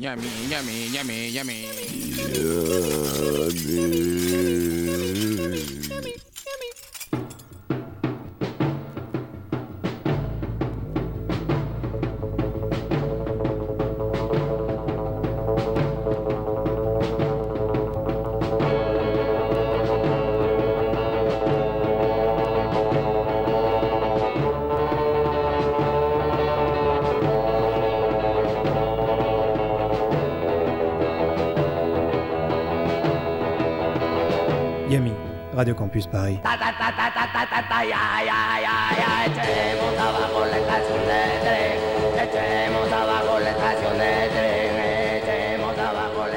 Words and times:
Yummy, 0.00 0.28
yummy, 0.48 0.86
yummy, 0.88 1.28
yummy. 1.28 1.68
Yami, 3.48 4.87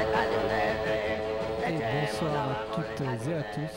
estación 0.00 0.42
de 0.42 0.62
tren. 0.84 1.12
Et 1.68 1.78
bonsoir 2.00 2.34
à 2.50 2.74
toutes 2.74 3.00
et 3.28 3.34
à 3.34 3.42
tous. 3.54 3.76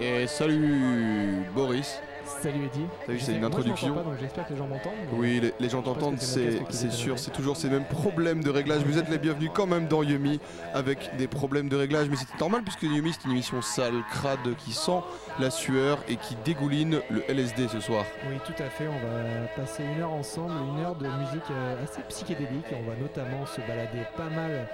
Et 0.00 0.26
salut 0.26 1.44
Boris. 1.54 2.00
Salut 2.42 2.64
Eddy. 2.64 2.86
Salut, 3.04 3.18
c'est 3.20 3.32
une 3.32 3.40
moi, 3.40 3.48
je 3.52 3.56
introduction. 3.56 3.88
m'entends 3.88 4.00
pas, 4.02 4.10
donc 4.10 4.18
j'espère 4.20 4.46
que 4.46 4.52
les 4.54 4.58
gens 4.58 4.66
m'entendent. 4.66 4.92
Oui, 5.12 5.40
les, 5.40 5.52
les 5.60 5.68
gens 5.68 5.82
t'entendent, 5.82 6.18
c'est 6.18 6.90
sûr, 6.90 7.18
c'est 7.18 7.32
toujours 7.32 7.56
ces 7.56 7.68
mêmes 7.68 7.84
problèmes 7.84 8.42
de 8.42 8.48
réglage. 8.50 8.82
Vous 8.82 8.96
êtes 8.98 9.10
les 9.10 9.18
bienvenus 9.18 9.50
quand 9.54 9.66
même 9.66 9.86
dans 9.88 10.02
Yumi 10.02 10.40
avec 10.72 11.10
des 11.18 11.26
problèmes 11.28 11.68
de 11.68 11.76
réglage, 11.76 12.08
mais 12.08 12.16
c'est 12.16 12.40
normal 12.40 12.62
puisque 12.62 12.82
Yumi 12.82 13.12
c'est 13.12 13.24
une 13.26 13.32
émission 13.32 13.60
sale, 13.60 13.92
crade, 14.10 14.38
qui 14.58 14.72
sent 14.72 15.00
la 15.38 15.50
sueur 15.50 15.98
et 16.08 16.16
qui 16.16 16.34
dégouline 16.44 17.00
le 17.10 17.22
LSD 17.30 17.68
ce 17.68 17.80
soir. 17.80 18.04
Oui, 18.28 18.36
tout 18.46 18.62
à 18.62 18.70
fait. 18.70 18.86
On 18.88 18.92
va 19.06 19.46
passer 19.56 19.82
une 19.84 20.00
heure 20.00 20.12
ensemble, 20.12 20.52
une 20.74 20.82
heure 20.82 20.94
de 20.96 21.06
musique 21.08 21.50
euh, 21.50 21.84
assez 21.84 22.00
psychédélique. 22.08 22.64
On 22.72 22.88
va 22.88 22.96
notamment 22.96 23.44
se 23.44 23.60
balader 23.60 24.06
pas 24.16 24.30
mal 24.30 24.66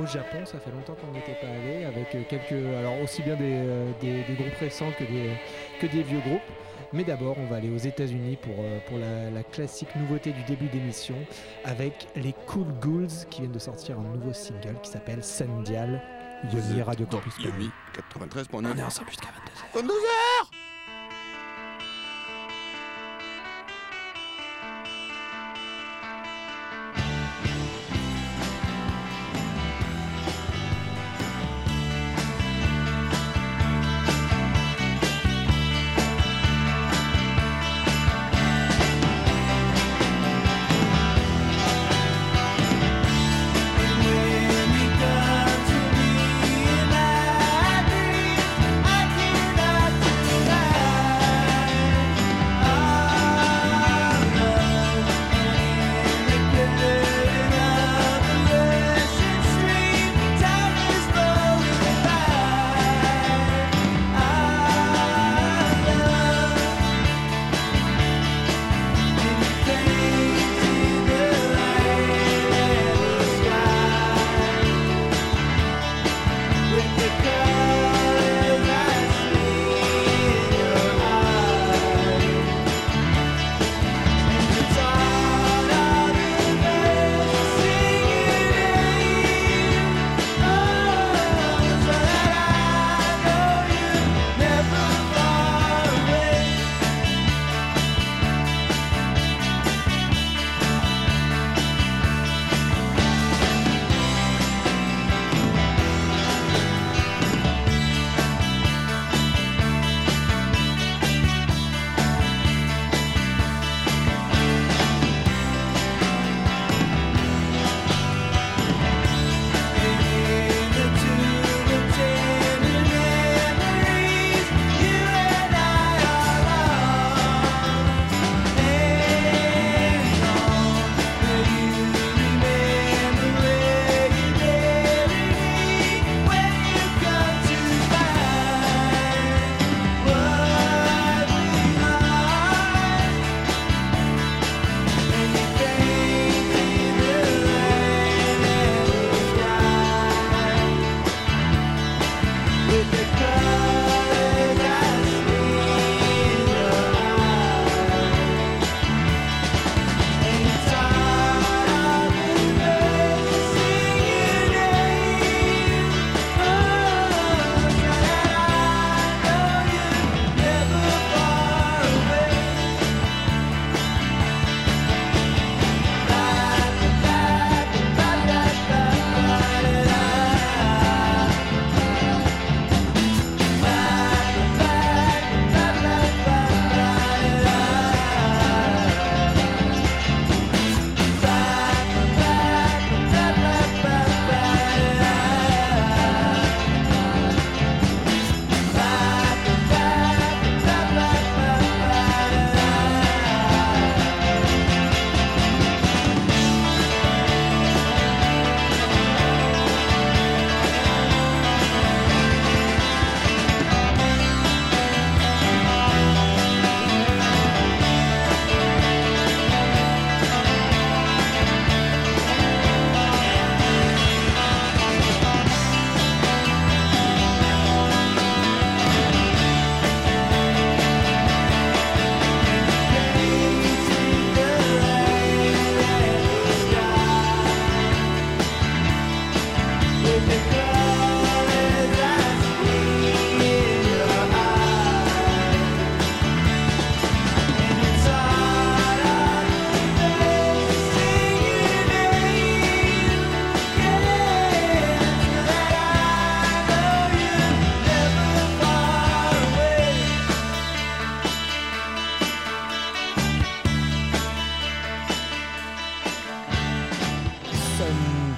au 0.00 0.06
Japon. 0.06 0.38
Ça 0.46 0.58
fait 0.58 0.70
longtemps 0.70 0.94
qu'on 0.94 1.12
n'y 1.12 1.18
était 1.18 1.34
pas 1.40 1.48
allé, 1.48 1.84
avec 1.84 2.28
quelques, 2.28 2.66
alors 2.78 2.98
aussi 3.02 3.20
bien 3.22 3.36
des, 3.36 3.52
euh, 3.52 3.90
des- 4.00 4.22
des 4.24 4.34
groupes 4.34 4.56
récents 4.58 4.90
que 4.98 5.04
des, 5.04 5.30
que 5.80 5.86
des 5.86 6.02
vieux 6.02 6.20
groupes. 6.20 6.40
Mais 6.94 7.02
d'abord, 7.02 7.36
on 7.38 7.46
va 7.46 7.56
aller 7.56 7.70
aux 7.70 7.76
États-Unis 7.76 8.38
pour, 8.40 8.54
euh, 8.58 8.78
pour 8.86 8.98
la, 8.98 9.28
la 9.30 9.42
classique 9.42 9.88
nouveauté 9.96 10.32
du 10.32 10.42
début 10.44 10.68
d'émission 10.68 11.16
avec 11.64 12.06
les 12.14 12.32
Cool 12.46 12.68
Ghouls 12.80 13.08
qui 13.30 13.40
viennent 13.40 13.52
de 13.52 13.58
sortir 13.58 13.98
un 13.98 14.16
nouveau 14.16 14.32
single 14.32 14.76
qui 14.80 14.90
s'appelle 14.90 15.24
Sandial. 15.24 16.00
Yumi 16.52 16.82
Radio 16.82 17.06
Campus. 17.06 17.34
Yumi 17.38 17.70
93.9. 18.12 18.44
On 18.52 18.64
est 18.64 18.82
ensemble 18.82 19.08
jusqu'à 19.08 19.28
22h. 19.74 19.82
22h 19.82 20.63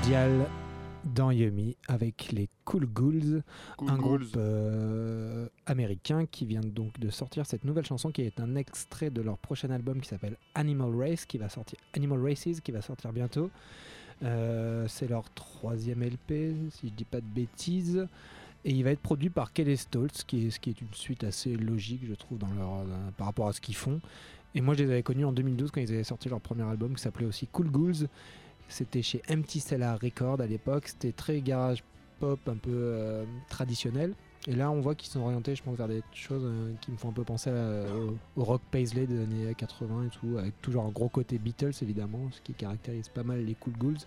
mondial 0.07 0.47
dans 1.17 1.33
Yumi 1.33 1.77
avec 1.89 2.31
les 2.31 2.49
Cool 2.65 2.87
Ghouls, 2.87 3.43
Cool 3.77 3.91
un 3.91 3.97
Ghouls. 3.97 4.19
groupe 4.19 4.37
euh, 4.37 5.49
américain 5.67 6.27
qui 6.27 6.47
vient 6.47 6.61
donc 6.61 7.01
de 7.01 7.11
sortir 7.11 7.45
cette 7.45 7.65
nouvelle 7.65 7.85
chanson 7.87 8.13
qui 8.13 8.23
est 8.23 8.39
un 8.39 8.55
extrait 8.55 9.11
de 9.11 9.21
leur 9.21 9.37
prochain 9.37 9.69
album 9.71 10.01
qui 10.01 10.09
s'appelle 10.09 10.37
Animal 10.55 10.95
Race 10.95 11.27
qui 11.27 11.39
va 11.39 11.49
sortir 11.49 11.77
Animal 11.95 12.23
Races 12.23 12.61
qui 12.63 12.71
va 12.71 12.83
sortir 12.83 13.13
bientôt. 13.13 13.51
Euh, 14.23 14.87
c'est 14.87 15.09
leur 15.09 15.29
troisième 15.35 16.05
LP 16.05 16.55
si 16.71 16.89
je 16.89 16.93
dis 16.93 17.05
pas 17.05 17.21
de 17.21 17.27
bêtises 17.27 18.07
et 18.65 18.71
il 18.71 18.85
va 18.85 18.93
être 18.93 19.01
produit 19.01 19.31
par 19.31 19.53
Kelly 19.53 19.77
Stoltz 19.77 20.23
qui 20.23 20.47
est, 20.47 20.51
ce 20.51 20.61
qui 20.61 20.71
est 20.71 20.81
une 20.81 20.93
suite 20.93 21.25
assez 21.25 21.57
logique 21.57 22.03
je 22.09 22.15
trouve 22.15 22.39
dans 22.39 22.53
leur, 22.57 22.75
euh, 22.75 22.85
par 23.17 23.27
rapport 23.27 23.49
à 23.49 23.53
ce 23.53 23.61
qu'ils 23.61 23.77
font. 23.77 24.01
Et 24.55 24.61
moi 24.61 24.75
je 24.75 24.85
les 24.85 24.91
avais 24.91 25.03
connus 25.03 25.25
en 25.25 25.33
2012 25.33 25.73
quand 25.73 25.81
ils 25.81 25.93
avaient 25.93 26.05
sorti 26.05 26.29
leur 26.29 26.41
premier 26.41 26.63
album 26.63 26.95
qui 26.95 27.03
s'appelait 27.03 27.27
aussi 27.27 27.49
Cool 27.49 27.71
Ghouls. 27.73 28.07
C'était 28.69 29.03
chez 29.03 29.23
Empty 29.31 29.61
Cellar 29.61 29.99
Record 30.01 30.41
à 30.41 30.47
l'époque. 30.47 30.89
C'était 30.89 31.13
très 31.13 31.41
garage 31.41 31.85
pop, 32.19 32.41
un 32.49 32.57
peu 32.57 32.71
euh, 32.73 33.25
traditionnel. 33.49 34.15
Et 34.49 34.55
là, 34.55 34.71
on 34.71 34.81
voit 34.81 34.95
qu'ils 34.95 35.11
sont 35.11 35.21
orientés, 35.21 35.57
je 35.57 35.63
pense, 35.63 35.77
vers 35.77 35.89
des 35.89 36.03
choses 36.13 36.45
euh, 36.45 36.73
qui 36.81 36.93
me 36.93 36.97
font 36.97 37.09
un 37.09 37.13
peu 37.13 37.25
penser 37.25 37.51
au, 37.51 38.41
au 38.41 38.45
rock 38.45 38.63
Paisley 38.71 39.07
des 39.07 39.21
années 39.21 39.55
80 39.57 40.05
et 40.05 40.09
tout, 40.11 40.39
avec 40.39 40.61
toujours 40.63 40.85
un 40.85 40.91
gros 40.91 41.09
côté 41.09 41.39
Beatles 41.39 41.73
évidemment, 41.83 42.29
ce 42.31 42.41
qui 42.41 42.53
caractérise 42.53 43.09
pas 43.09 43.25
mal 43.25 43.45
les 43.45 43.55
Cool 43.55 43.73
Ghouls. 43.75 43.99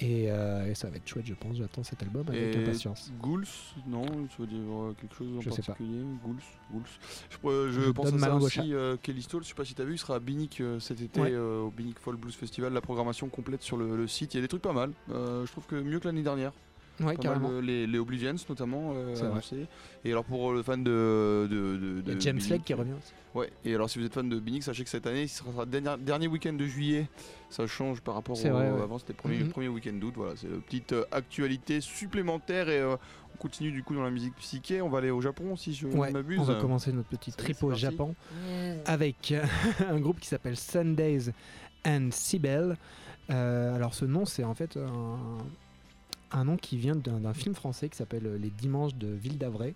Et, 0.00 0.28
euh, 0.28 0.66
et 0.70 0.74
ça 0.74 0.90
va 0.90 0.96
être 0.96 1.06
chouette, 1.06 1.24
je 1.26 1.34
pense. 1.34 1.56
J'attends 1.56 1.84
cet 1.84 2.02
album 2.02 2.24
avec 2.28 2.56
Et 2.56 2.62
impatience. 2.62 3.12
Ghouls, 3.20 3.44
non, 3.86 4.04
ça 4.06 4.34
veut 4.40 4.46
dire 4.48 4.58
euh, 4.68 4.94
quelque 5.00 5.14
chose 5.14 5.36
en 5.36 5.40
Je 5.40 5.50
particulier. 5.50 6.02
Ghouls, 6.24 6.36
Ghouls. 6.72 6.82
Je, 7.30 7.70
je 7.70 7.80
Je 7.80 7.90
pense 7.90 8.12
à 8.12 8.18
ça 8.18 8.34
aussi. 8.34 8.74
euh, 8.74 8.96
Kelly 9.00 9.22
Stoll, 9.22 9.44
je 9.44 9.48
sais 9.48 9.54
pas 9.54 9.64
si 9.64 9.74
t'as 9.74 9.84
vu, 9.84 9.94
il 9.94 9.98
sera 9.98 10.16
à 10.16 10.18
Binic 10.18 10.60
euh, 10.60 10.80
cet 10.80 11.00
été 11.00 11.20
Ouais. 11.20 11.36
au 11.36 11.70
Binic 11.70 11.98
Fall 12.00 12.16
Blues 12.16 12.34
Festival. 12.34 12.72
La 12.72 12.80
programmation 12.80 13.28
complète 13.28 13.62
sur 13.62 13.76
le, 13.76 13.96
le 13.96 14.08
site. 14.08 14.34
Il 14.34 14.38
y 14.38 14.40
a 14.40 14.42
des 14.42 14.48
trucs 14.48 14.62
pas 14.62 14.72
mal. 14.72 14.90
Je 15.08 15.50
trouve 15.52 15.66
que 15.66 15.76
mieux 15.76 16.00
que 16.00 16.08
l'année 16.08 16.22
dernière. 16.22 16.52
Ouais, 17.00 17.16
Pas 17.16 17.38
mal, 17.38 17.50
euh, 17.50 17.60
les, 17.60 17.86
les 17.88 17.98
Oblivions 17.98 18.34
notamment 18.48 18.92
euh. 18.94 19.14
Et 20.04 20.12
alors 20.12 20.24
pour 20.24 20.52
le 20.52 20.62
fan 20.62 20.84
de, 20.84 21.48
de, 21.50 21.76
de- 21.76 22.02
Il 22.04 22.08
y 22.08 22.12
a 22.12 22.14
de 22.14 22.20
James 22.20 22.40
Flegg 22.40 22.62
qui 22.62 22.72
revient 22.74 22.92
aussi. 22.92 23.12
Ouais, 23.34 23.50
et 23.64 23.74
alors 23.74 23.90
si 23.90 23.98
vous 23.98 24.04
êtes 24.06 24.14
fan 24.14 24.28
de 24.28 24.38
Binix, 24.38 24.64
sachez 24.66 24.84
que 24.84 24.90
cette 24.90 25.08
année, 25.08 25.26
ce 25.26 25.38
sera 25.38 25.64
le 25.64 25.70
dernier, 25.80 26.00
dernier 26.04 26.28
week-end 26.28 26.52
de 26.52 26.66
juillet. 26.66 27.08
Ça 27.50 27.66
change 27.66 28.00
par 28.00 28.14
rapport 28.14 28.36
au. 28.38 28.48
vrai, 28.48 28.70
ouais. 28.70 28.80
Avant, 28.82 28.98
c'était 28.98 29.12
le 29.12 29.16
premier, 29.16 29.38
Mhm. 29.38 29.48
premier 29.48 29.68
week-end 29.68 29.94
d'août. 29.94 30.14
Voilà, 30.16 30.34
c'est 30.36 30.46
une 30.46 30.60
petite 30.60 30.92
euh, 30.92 31.04
actualité 31.10 31.80
supplémentaire. 31.80 32.68
Et 32.68 32.78
euh, 32.78 32.94
on 33.34 33.38
continue 33.38 33.72
du 33.72 33.82
coup 33.82 33.94
dans 33.96 34.04
la 34.04 34.10
musique 34.12 34.36
psyché. 34.36 34.80
On 34.80 34.88
va 34.88 34.98
aller 34.98 35.10
au 35.10 35.20
Japon 35.20 35.56
si 35.56 35.74
je 35.74 35.88
Ouais, 35.88 36.08
ne 36.08 36.12
m'abuse. 36.12 36.38
on 36.38 36.44
va 36.44 36.60
commencer 36.60 36.92
notre 36.92 37.08
petit 37.08 37.32
Ça 37.32 37.36
y 37.38 37.40
est, 37.40 37.44
trip 37.54 37.62
au. 37.64 37.74
Japon 37.74 38.14
avec 38.86 39.34
un 39.88 39.98
groupe 39.98 40.20
qui 40.20 40.28
s'appelle 40.28 40.56
Sundays 40.56 41.32
and 41.84 42.10
Sibel. 42.12 42.76
Euh, 43.30 43.74
alors 43.74 43.94
ce 43.94 44.04
nom, 44.04 44.26
c'est 44.26 44.44
en 44.44 44.54
fait 44.54 44.76
un, 44.76 45.18
un 46.34 46.44
nom 46.44 46.56
qui 46.56 46.76
vient 46.76 46.96
d'un 46.96 47.32
film 47.34 47.54
français 47.54 47.88
qui 47.88 47.96
s'appelle 47.96 48.28
Les 48.40 48.50
Dimanches 48.50 48.94
de 48.96 49.06
Ville 49.08 49.38
d'Avray, 49.38 49.74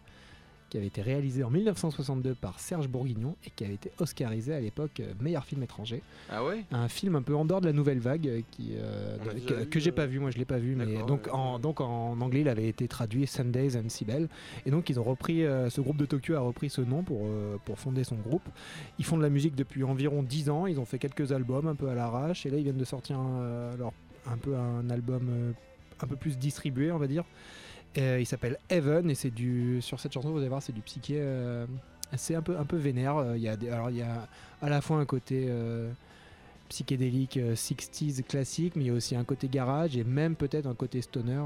qui 0.70 0.76
avait 0.76 0.88
été 0.88 1.00
réalisé 1.00 1.44
en 1.44 1.50
1962 1.50 2.34
par 2.34 2.60
Serge 2.60 2.88
Bourguignon 2.88 3.36
et 3.46 3.50
qui 3.50 3.64
avait 3.64 3.72
été 3.72 3.90
oscarisé 4.00 4.52
à 4.52 4.60
l'époque 4.60 5.00
euh, 5.00 5.14
meilleur 5.18 5.46
film 5.46 5.62
étranger. 5.62 6.02
Ah 6.30 6.44
ouais? 6.44 6.62
Un 6.72 6.88
film 6.88 7.16
un 7.16 7.22
peu 7.22 7.34
en 7.34 7.46
dehors 7.46 7.62
de 7.62 7.66
la 7.66 7.72
nouvelle 7.72 8.00
vague 8.00 8.28
euh, 8.28 8.40
qui, 8.50 8.72
euh, 8.76 9.16
de- 9.16 9.40
que, 9.40 9.64
que 9.64 9.80
j'ai 9.80 9.88
euh, 9.88 9.94
pas 9.94 10.04
vu, 10.04 10.18
moi 10.18 10.30
je 10.30 10.36
l'ai 10.36 10.44
pas 10.44 10.58
vu, 10.58 10.74
mais 10.76 10.84
donc, 11.06 11.24
ouais, 11.24 11.32
en, 11.32 11.54
ouais. 11.54 11.60
donc 11.62 11.80
en 11.80 12.20
anglais 12.20 12.42
il 12.42 12.48
avait 12.50 12.68
été 12.68 12.86
traduit 12.86 13.26
Sundays 13.26 13.78
and 13.78 13.88
Sibel. 13.88 14.28
Et 14.66 14.70
donc 14.70 14.90
ils 14.90 15.00
ont 15.00 15.04
repris, 15.04 15.42
euh, 15.46 15.70
ce 15.70 15.80
groupe 15.80 15.96
de 15.96 16.04
Tokyo 16.04 16.34
a 16.34 16.40
repris 16.40 16.68
ce 16.68 16.82
nom 16.82 17.02
pour, 17.02 17.22
euh, 17.24 17.56
pour 17.64 17.78
fonder 17.78 18.04
son 18.04 18.16
groupe. 18.16 18.46
Ils 18.98 19.06
font 19.06 19.16
de 19.16 19.22
la 19.22 19.30
musique 19.30 19.54
depuis 19.54 19.84
environ 19.84 20.22
10 20.22 20.50
ans, 20.50 20.66
ils 20.66 20.78
ont 20.78 20.84
fait 20.84 20.98
quelques 20.98 21.32
albums 21.32 21.66
un 21.68 21.76
peu 21.76 21.88
à 21.88 21.94
l'arrache 21.94 22.44
et 22.44 22.50
là 22.50 22.58
ils 22.58 22.64
viennent 22.64 22.76
de 22.76 22.84
sortir 22.84 23.18
un, 23.18 23.40
euh, 23.40 23.76
leur- 23.78 23.92
un 24.30 24.36
peu 24.36 24.54
un 24.54 24.90
album 24.90 25.28
euh, 25.30 25.52
un 26.02 26.06
peu 26.06 26.16
plus 26.16 26.36
distribué 26.38 26.90
on 26.92 26.98
va 26.98 27.06
dire. 27.06 27.24
Euh, 27.96 28.18
il 28.20 28.26
s'appelle 28.26 28.58
Heaven 28.68 29.10
et 29.10 29.14
c'est 29.14 29.30
du 29.30 29.80
sur 29.80 29.98
cette 29.98 30.12
chanson 30.12 30.30
vous 30.30 30.38
allez 30.38 30.48
voir 30.48 30.62
c'est 30.62 30.74
du 30.74 30.82
psyché 30.82 31.16
euh, 31.18 31.66
c'est 32.16 32.34
un 32.34 32.42
peu 32.42 32.56
un 32.58 32.64
peu 32.64 32.76
vénère. 32.76 33.16
Euh, 33.16 33.36
il 33.36 33.42
y 33.42 33.48
a 33.48 33.56
des, 33.56 33.70
alors 33.70 33.90
il 33.90 33.96
y 33.96 34.02
a 34.02 34.28
à 34.60 34.68
la 34.68 34.80
fois 34.82 34.98
un 34.98 35.06
côté 35.06 35.46
euh, 35.48 35.90
psychédélique 36.68 37.38
euh, 37.38 37.54
60s 37.54 38.22
classique 38.24 38.74
mais 38.76 38.84
il 38.84 38.86
y 38.88 38.90
a 38.90 38.92
aussi 38.92 39.16
un 39.16 39.24
côté 39.24 39.48
garage 39.48 39.96
et 39.96 40.04
même 40.04 40.36
peut-être 40.36 40.66
un 40.66 40.74
côté 40.74 41.00
stoner 41.00 41.42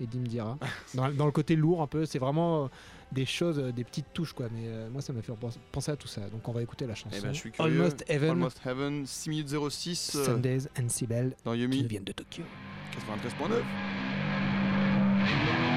Eddie 0.00 0.18
me 0.18 0.26
dira. 0.26 0.58
Dans, 0.94 1.10
dans 1.12 1.26
le 1.26 1.32
côté 1.32 1.54
lourd 1.54 1.80
un 1.82 1.86
peu 1.86 2.06
c'est 2.06 2.18
vraiment 2.18 2.68
des 3.12 3.24
choses 3.26 3.58
des 3.74 3.84
petites 3.84 4.12
touches 4.12 4.32
quoi. 4.32 4.46
Mais 4.52 4.88
moi 4.90 5.00
ça 5.00 5.12
m'a 5.12 5.22
fait 5.22 5.32
pens- 5.34 5.58
penser 5.70 5.92
à 5.92 5.96
tout 5.96 6.08
ça. 6.08 6.22
Donc 6.28 6.46
on 6.48 6.52
va 6.52 6.60
écouter 6.62 6.86
la 6.86 6.96
chanson. 6.96 7.14
Eh 7.16 7.22
ben, 7.22 7.32
je 7.32 7.38
suis 7.38 7.52
curieux. 7.52 7.72
Almost 7.80 8.04
Heaven. 8.08 8.30
Almost 8.30 8.60
Heaven, 8.66 9.06
6 9.06 9.30
minutes 9.30 9.48
06 9.70 10.16
euh, 10.16 10.24
Sundays 10.24 10.62
and 10.80 10.88
Sibel 10.88 11.36
dans 11.44 11.52
qui 11.52 11.60
Yumi 11.60 11.84
viennent 11.84 12.02
de 12.04 12.12
Tokyo 12.12 12.42
93.9. 13.00 13.64
Thank 15.26 15.73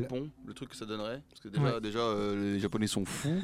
Japon, 0.00 0.30
le 0.46 0.54
truc 0.54 0.70
que 0.70 0.76
ça 0.76 0.86
donnerait. 0.86 1.22
Parce 1.30 1.40
que 1.40 1.48
déjà, 1.48 1.74
Ouais. 1.74 1.80
déjà 1.80 1.98
euh, 2.00 2.54
les 2.54 2.58
Japonais 2.60 2.86
sont 2.86 3.04
fous. 3.04 3.40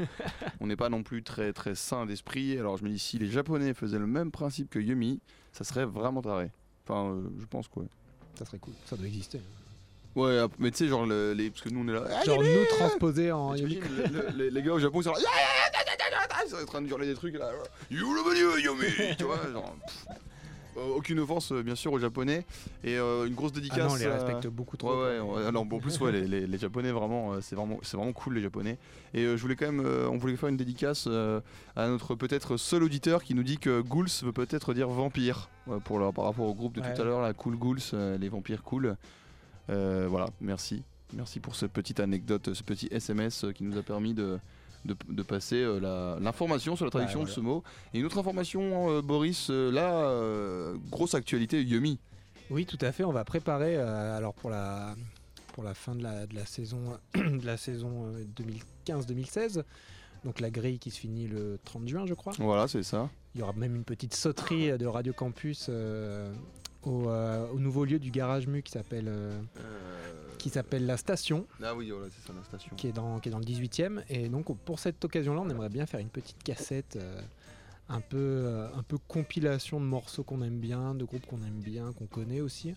On 0.60 0.66
n'est 0.66 0.76
pas 0.76 0.88
non 0.88 1.02
plus 1.02 1.22
très 1.22 1.52
très 1.52 1.74
sain 1.74 2.06
d'esprit. 2.06 2.58
Alors 2.58 2.76
je 2.76 2.84
me 2.84 2.88
dis, 2.88 2.98
si 2.98 3.18
les 3.18 3.28
Japonais 3.30 3.74
faisaient 3.74 3.98
le 3.98 4.06
même 4.06 4.30
principe 4.30 4.70
que 4.70 4.78
Yumi, 4.78 5.20
ça 5.52 5.64
serait 5.64 5.84
vraiment 5.86 6.22
taré. 6.22 6.50
Enfin, 6.86 7.10
euh, 7.12 7.20
je 7.38 7.46
pense 7.46 7.68
quoi. 7.68 7.84
Ça 8.38 8.44
serait 8.44 8.58
cool. 8.58 8.74
Ça 8.86 8.96
doit 8.96 9.06
exister. 9.06 9.40
Ouais, 10.16 10.38
mais 10.58 10.70
tu 10.70 10.78
sais, 10.78 10.88
genre, 10.88 11.06
le- 11.06 11.32
les, 11.32 11.50
parce 11.50 11.62
que 11.62 11.68
nous 11.68 11.80
on 11.84 11.88
est 11.88 11.92
là. 11.92 12.04
Ah, 12.10 12.24
Genre 12.24 12.42
nous 12.42 12.64
transposer 12.76 13.30
en 13.30 13.54
Yumi. 13.54 13.76
le- 13.76 14.06
le- 14.06 14.36
les, 14.36 14.50
les 14.50 14.62
gars 14.62 14.72
au 14.72 14.78
Japon 14.78 15.00
ils 15.00 15.04
sont 15.04 15.12
là. 15.12 15.18
Ils 16.44 16.50
sont 16.50 16.56
en 16.56 16.64
train 16.66 16.80
de 16.82 16.88
hurler 16.88 17.06
des 17.06 17.14
trucs 17.14 17.34
là. 17.34 17.50
You 17.90 18.14
le 18.14 18.60
Yumi 18.60 19.16
Tu 19.18 19.24
vois, 19.24 19.40
genre. 19.52 19.76
pff. 19.86 20.06
Euh, 20.78 20.94
aucune 20.96 21.18
offense 21.20 21.52
euh, 21.52 21.62
bien 21.62 21.74
sûr 21.74 21.92
aux 21.92 21.98
Japonais. 21.98 22.46
Et 22.84 22.96
euh, 22.96 23.26
une 23.26 23.34
grosse 23.34 23.50
Ah 23.54 23.56
dédicace. 23.56 23.78
non, 23.88 23.92
on 23.92 23.96
les 23.96 24.06
respecte 24.06 24.46
beaucoup 24.46 24.76
trop. 24.76 24.92
Ouais, 25.04 25.18
ouais, 25.18 25.20
ouais. 25.20 25.44
Alors, 25.46 25.64
bon, 25.64 25.76
en 25.76 25.80
plus, 25.80 25.98
ouais, 26.00 26.12
les, 26.12 26.26
les- 26.26 26.46
les 26.46 26.58
Japonais, 26.58 26.90
vraiment, 26.92 27.40
c'est 27.40 27.54
vraiment, 27.56 27.78
c'est 27.82 27.96
vraiment 27.96 28.12
cool, 28.12 28.34
les 28.34 28.42
Japonais. 28.42 28.78
Et 29.14 29.24
je 29.24 29.36
voulais 29.42 29.56
quand 29.56 29.70
même, 29.72 29.84
on 30.10 30.16
voulait 30.16 30.36
faire 30.36 30.48
une 30.48 30.56
dédicace 30.56 31.06
à 31.76 31.88
notre 31.88 32.14
peut-être 32.14 32.56
seul 32.56 32.82
auditeur 32.82 33.22
qui 33.22 33.34
nous 33.34 33.42
dit 33.42 33.58
que 33.58 33.80
Ghouls 33.80 34.08
veut 34.22 34.32
peut-être 34.32 34.74
dire 34.74 34.88
vampire. 34.88 35.48
Pour 35.84 35.98
leur, 35.98 36.14
par 36.14 36.24
rapport 36.24 36.46
au 36.46 36.54
groupe 36.54 36.74
de 36.74 36.80
Ouais. 36.80 36.94
tout 36.94 37.02
à 37.02 37.04
l'heure, 37.04 37.20
la 37.20 37.34
Cool 37.34 37.56
Ghouls, 37.56 37.78
les 38.18 38.28
vampires 38.30 38.62
cool. 38.62 38.96
Euh, 39.70 40.06
voilà, 40.08 40.28
merci. 40.40 40.82
Merci 41.14 41.40
pour 41.40 41.54
cette 41.54 41.72
petite 41.72 42.00
anecdote, 42.00 42.54
ce 42.54 42.62
petit 42.62 42.88
SMS 42.90 43.44
qui 43.54 43.64
nous 43.64 43.76
a 43.78 43.82
permis 43.82 44.14
de, 44.14 44.38
de, 44.84 44.96
de 45.08 45.22
passer 45.22 45.56
euh, 45.62 46.18
l'information 46.20 46.76
sur 46.76 46.84
la 46.84 46.90
traduction 46.90 47.20
Ouais, 47.20 47.26
de 47.26 47.30
ce 47.30 47.40
mot. 47.40 47.62
Et 47.94 47.98
une 48.00 48.06
autre 48.06 48.18
information, 48.18 48.90
euh, 48.90 49.02
Boris, 49.02 49.48
euh, 49.50 49.70
là, 49.70 49.92
euh, 50.08 50.76
grosse 50.90 51.14
actualité, 51.14 51.62
Yumi. 51.62 51.98
Oui, 52.50 52.64
tout 52.66 52.78
à 52.80 52.92
fait. 52.92 53.04
On 53.04 53.12
va 53.12 53.24
préparer 53.24 53.76
euh, 53.76 54.16
alors 54.16 54.34
pour 54.34 54.50
la 54.50 54.94
pour 55.54 55.64
la 55.64 55.74
fin 55.74 55.94
de 55.96 56.02
la, 56.04 56.26
de 56.26 56.34
la 56.36 56.46
saison 56.46 56.78
de 57.14 57.44
la 57.44 57.56
saison 57.56 58.06
euh, 58.14 58.24
2015-2016. 58.86 59.62
Donc 60.24 60.40
la 60.40 60.50
grille 60.50 60.78
qui 60.78 60.90
se 60.90 60.98
finit 60.98 61.26
le 61.28 61.58
30 61.64 61.88
juin, 61.88 62.06
je 62.06 62.14
crois. 62.14 62.32
Voilà, 62.38 62.68
c'est 62.68 62.82
ça. 62.82 63.08
Il 63.34 63.40
y 63.40 63.42
aura 63.42 63.52
même 63.52 63.76
une 63.76 63.84
petite 63.84 64.14
sauterie 64.14 64.76
de 64.76 64.86
Radio 64.86 65.12
Campus 65.12 65.66
euh, 65.68 66.32
au, 66.82 67.08
euh, 67.08 67.46
au 67.52 67.58
nouveau 67.58 67.84
lieu 67.84 67.98
du 67.98 68.10
Garage 68.10 68.46
Mu 68.46 68.62
qui 68.62 68.72
s'appelle 68.72 69.06
euh, 69.08 69.38
qui 70.38 70.48
s'appelle 70.50 70.86
la 70.86 70.96
Station, 70.96 71.46
Ah 71.62 71.74
oui, 71.74 71.90
voilà, 71.90 72.06
c'est 72.10 72.26
ça 72.26 72.32
la 72.36 72.42
station. 72.44 72.74
qui 72.76 72.86
est 72.88 72.92
dans 72.92 73.18
qui 73.20 73.28
est 73.28 73.32
dans 73.32 73.38
le 73.38 73.44
18e. 73.44 74.02
Et 74.08 74.28
donc 74.28 74.56
pour 74.64 74.78
cette 74.78 75.04
occasion-là, 75.04 75.40
on 75.44 75.50
aimerait 75.50 75.68
bien 75.68 75.84
faire 75.86 76.00
une 76.00 76.08
petite 76.08 76.42
cassette. 76.42 76.96
euh, 76.96 77.20
un 77.90 78.02
peu, 78.02 78.18
euh, 78.18 78.68
un 78.76 78.82
peu 78.82 78.98
compilation 78.98 79.80
de 79.80 79.86
morceaux 79.86 80.22
qu'on 80.22 80.42
aime 80.42 80.58
bien, 80.58 80.94
de 80.94 81.04
groupes 81.06 81.24
qu'on 81.24 81.38
aime 81.38 81.60
bien, 81.64 81.92
qu'on 81.94 82.04
connaît 82.04 82.42
aussi. 82.42 82.74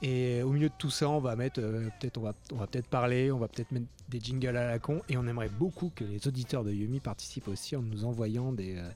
Et 0.00 0.42
au 0.44 0.50
milieu 0.50 0.68
de 0.68 0.74
tout 0.78 0.90
ça, 0.90 1.08
on 1.10 1.18
va 1.18 1.34
mettre, 1.34 1.58
euh, 1.60 1.88
peut-être, 1.98 2.18
on 2.18 2.20
va, 2.20 2.34
on 2.52 2.56
va 2.56 2.68
peut-être 2.68 2.86
parler, 2.86 3.32
on 3.32 3.38
va 3.38 3.48
peut-être 3.48 3.72
mettre 3.72 3.86
des 4.08 4.20
jingles 4.20 4.56
à 4.56 4.68
la 4.68 4.78
con, 4.78 5.02
et 5.08 5.16
on 5.16 5.26
aimerait 5.26 5.48
beaucoup 5.48 5.90
que 5.92 6.04
les 6.04 6.28
auditeurs 6.28 6.62
de 6.62 6.70
Yumi 6.72 7.00
participent 7.00 7.48
aussi 7.48 7.74
en 7.74 7.82
nous 7.82 8.04
envoyant 8.04 8.52
des, 8.52 8.76
euh, 8.76 8.88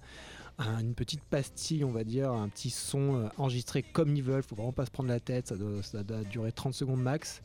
un- 0.59 0.79
une 0.79 0.95
petite 0.95 1.23
pastille, 1.25 1.83
on 1.83 1.91
va 1.91 2.05
dire, 2.05 2.31
un 2.31 2.49
petit 2.49 2.71
son 2.71 3.17
euh, 3.17 3.29
enregistré 3.37 3.83
comme 3.83 4.15
ils 4.15 4.23
veulent. 4.23 4.45
Faut 4.45 4.55
vraiment 4.55 4.71
pas 4.71 4.87
se 4.87 4.93
prendre 4.93 5.09
la 5.09 5.19
tête, 5.19 5.49
ça 5.49 5.57
doit, 5.57 5.83
ça 5.83 6.05
doit 6.05 6.23
durer 6.23 6.53
30 6.53 6.73
secondes 6.75 7.03
max, 7.03 7.43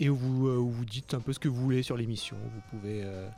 et 0.00 0.08
où 0.10 0.16
vous, 0.16 0.48
euh, 0.48 0.56
où 0.56 0.68
vous 0.70 0.84
dites 0.84 1.14
un 1.14 1.20
peu 1.20 1.32
ce 1.32 1.38
que 1.38 1.48
vous 1.48 1.60
voulez 1.62 1.82
sur 1.84 1.96
l'émission. 1.96 2.36
Vous 2.42 2.78
pouvez 2.78 3.02
euh, 3.04 3.28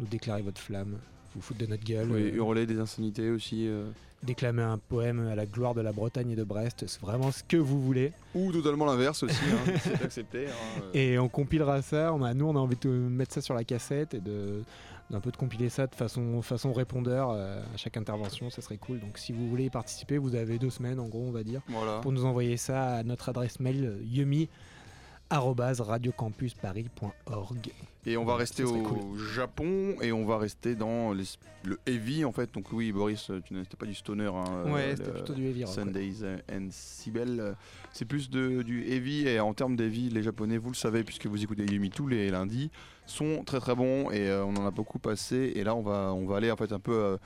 nous 0.00 0.06
déclarer 0.06 0.42
votre 0.42 0.60
flamme, 0.60 0.98
vous 1.34 1.40
foutre 1.40 1.60
de 1.60 1.66
notre 1.66 1.84
gueule. 1.84 2.10
Oui, 2.10 2.22
euh, 2.22 2.34
hurler 2.36 2.66
des 2.66 2.78
insanités 2.78 3.30
aussi. 3.30 3.68
déclamer 4.22 4.62
un 4.62 4.78
poème 4.78 5.26
à 5.28 5.34
la 5.34 5.46
gloire 5.46 5.74
de 5.74 5.80
la 5.82 5.92
Bretagne 5.92 6.30
et 6.30 6.36
de 6.36 6.44
Brest, 6.44 6.84
c'est 6.86 7.00
vraiment 7.00 7.30
ce 7.30 7.42
que 7.44 7.56
vous 7.56 7.80
voulez. 7.80 8.12
Ou 8.34 8.50
totalement 8.52 8.86
l'inverse 8.86 9.22
aussi, 9.22 9.36
hein, 9.52 9.72
c'est 9.82 10.02
accepté. 10.02 10.46
hein. 10.48 10.82
Et 10.94 11.18
on 11.18 11.28
compilera 11.28 11.80
ça. 11.82 12.12
On 12.12 12.22
a, 12.22 12.32
nous, 12.34 12.46
on 12.46 12.56
a 12.56 12.58
envie 12.58 12.76
de 12.80 12.88
mettre 12.88 13.34
ça 13.34 13.40
sur 13.40 13.54
la 13.54 13.64
cassette 13.64 14.14
et 14.14 14.20
de 14.20 14.62
d'un 15.10 15.20
peu 15.20 15.30
de 15.30 15.36
compiler 15.36 15.68
ça 15.68 15.86
de 15.86 15.94
façon, 15.94 16.40
façon 16.40 16.72
répondeur 16.72 17.28
euh, 17.30 17.60
à 17.62 17.76
chaque 17.76 17.98
intervention, 17.98 18.48
ça 18.48 18.62
serait 18.62 18.78
cool. 18.78 19.00
Donc 19.00 19.18
si 19.18 19.32
vous 19.34 19.46
voulez 19.50 19.66
y 19.66 19.70
participer, 19.70 20.16
vous 20.16 20.34
avez 20.34 20.58
deux 20.58 20.70
semaines 20.70 20.98
en 20.98 21.08
gros, 21.08 21.26
on 21.28 21.30
va 21.30 21.44
dire, 21.44 21.60
Voilà. 21.68 21.98
pour 22.00 22.10
nous 22.10 22.24
envoyer 22.24 22.56
ça 22.56 22.86
à 22.94 23.02
notre 23.02 23.28
adresse 23.28 23.60
mail 23.60 23.98
yumi 24.02 24.48
radiocampusparis.org. 25.80 27.70
Et 28.06 28.18
on 28.18 28.24
va 28.26 28.36
rester 28.36 28.64
au 28.64 28.82
cool. 28.82 29.18
Japon 29.18 29.94
et 30.02 30.12
on 30.12 30.26
va 30.26 30.36
rester 30.36 30.74
dans 30.74 31.14
les- 31.14 31.24
le 31.64 31.78
heavy 31.86 32.26
en 32.26 32.32
fait. 32.32 32.52
Donc 32.52 32.70
oui, 32.72 32.92
Boris, 32.92 33.30
tu 33.46 33.54
n'étais 33.54 33.76
pas 33.78 33.86
du 33.86 33.94
stoner. 33.94 34.26
Hein, 34.26 34.44
euh, 34.66 34.70
Ouais, 34.72 34.94
c'était 34.96 35.10
plutôt 35.10 35.32
du 35.32 35.46
heavy 35.46 35.64
rock. 35.64 35.74
ouais. 35.74 35.82
Sundays 35.84 36.16
and 36.52 36.66
Sibel, 36.70 37.56
c'est 37.92 38.04
plus 38.04 38.28
de, 38.28 38.60
du 38.62 38.84
heavy 38.86 39.26
et 39.26 39.40
en 39.40 39.54
termes 39.54 39.74
d'heavy, 39.74 40.10
les 40.10 40.22
japonais, 40.22 40.58
vous 40.58 40.68
le 40.68 40.74
savez 40.74 41.02
puisque 41.02 41.26
vous 41.26 41.42
écoutez 41.42 41.64
Yumi 41.64 41.88
tous 41.88 42.06
les 42.06 42.30
lundis, 42.30 42.70
sont 43.06 43.42
très 43.44 43.58
très 43.60 43.74
bons 43.74 44.10
et 44.10 44.28
euh, 44.28 44.44
on 44.44 44.54
en 44.56 44.66
a 44.66 44.70
beaucoup 44.70 44.98
passé 44.98 45.52
et 45.56 45.64
là 45.64 45.74
on 45.74 45.82
va, 45.82 46.12
on 46.14 46.26
va 46.26 46.36
aller 46.36 46.50
en 46.50 46.56
fait 46.56 46.72
un 46.72 46.80
peu 46.80 46.92
euh, 46.92 47.16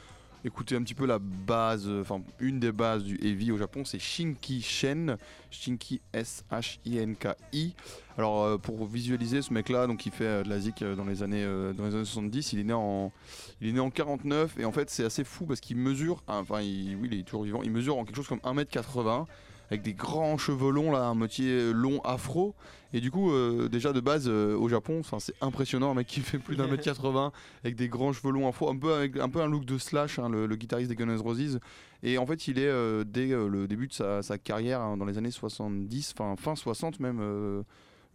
écouter 0.45 0.76
un 0.76 0.83
petit 0.83 0.95
peu 0.95 1.07
la 1.07 1.18
base, 1.18 1.85
euh, 1.87 2.00
enfin 2.02 2.23
une 2.40 2.61
des 2.61 2.73
bases 2.73 3.04
du 3.04 3.16
heavy 3.23 3.50
au 3.52 3.59
Japon, 3.59 3.85
c'est 3.85 3.99
Shinki 3.99 4.62
Shen, 4.62 5.16
Shinki 5.50 6.00
S-H-I-N-K-I. 6.12 7.75
Alors 8.16 8.45
euh, 8.45 8.59
pour 8.59 8.87
visualiser 8.87 9.42
ce 9.42 9.52
mec 9.52 9.68
là, 9.68 9.87
donc 9.87 10.07
il 10.07 10.12
fait 10.12 10.25
euh, 10.25 10.42
de 10.42 10.49
la 10.49 10.59
zik 10.59 10.83
dans 10.85 11.04
les 11.04 11.23
années 11.23 11.45
dans 11.76 11.84
les 11.84 11.95
années 11.95 12.04
70, 12.04 12.52
il 12.52 12.60
est 12.60 12.65
né 12.65 12.73
en 12.73 13.13
il 13.60 13.69
est 13.69 13.73
né 13.73 13.80
en 13.80 13.91
49 13.91 14.58
et 14.58 14.65
en 14.65 14.73
fait 14.73 14.91
c'est 14.91 15.04
assez 15.04 15.25
fou 15.25 15.47
parce 15.47 15.60
qu'il 15.60 15.76
mesure, 15.76 16.23
enfin 16.26 16.60
il- 16.60 16.97
oui 16.97 17.08
il 17.13 17.19
est 17.21 17.23
toujours 17.23 17.45
vivant, 17.45 17.63
il 17.63 17.71
mesure 17.71 17.97
en 17.99 18.04
quelque 18.04 18.17
chose 18.17 18.28
comme 18.28 18.41
1m80 18.41 19.26
avec 19.71 19.83
des 19.83 19.95
grands 19.95 20.39
cheveux 20.39 20.71
longs 20.71 20.93
là, 20.93 21.07
un 21.07 21.15
moitié 21.15 21.73
long 21.73 22.00
afro 22.00 22.54
et 22.93 23.00
du 23.00 23.11
coup 23.11 23.31
euh, 23.33 23.69
déjà 23.69 23.93
de 23.93 24.00
base 24.00 24.25
euh, 24.28 24.57
au 24.57 24.69
Japon, 24.69 25.02
c'est 25.19 25.35
impressionnant 25.41 25.91
un 25.91 25.95
mec 25.95 26.07
qui 26.07 26.21
fait 26.21 26.39
plus 26.39 26.57
d'un 26.57 26.67
mètre 26.67 26.83
80 26.83 27.33
avec 27.63 27.76
des 27.76 27.89
grands 27.89 28.13
cheveux 28.13 28.33
longs 28.33 28.49
afro, 28.49 28.71
un 28.71 28.76
peu 28.76 29.11
un 29.21 29.28
peu 29.28 29.41
un 29.41 29.47
look 29.47 29.65
de 29.65 29.76
Slash, 29.76 30.19
hein, 30.19 30.28
le, 30.31 30.47
guitariste 30.57 30.89
des 30.91 30.97
Guns 30.97 31.17
Roses 31.19 31.61
et 32.02 32.17
en 32.19 32.26
fait 32.26 32.49
il 32.49 32.59
est 32.59 32.67
euh, 32.67 33.04
dès 33.04 33.28
le 33.28 33.67
début 33.67 33.89
de 33.89 33.93
sa, 33.93 34.39
carrière 34.39 34.81
hein, 34.81 34.97
dans 34.97 35.04
les 35.04 35.19
années 35.19 35.31
70, 35.31 36.15
enfin 36.19 36.35
fin 36.37 36.57
60 36.57 37.00
même. 37.00 37.65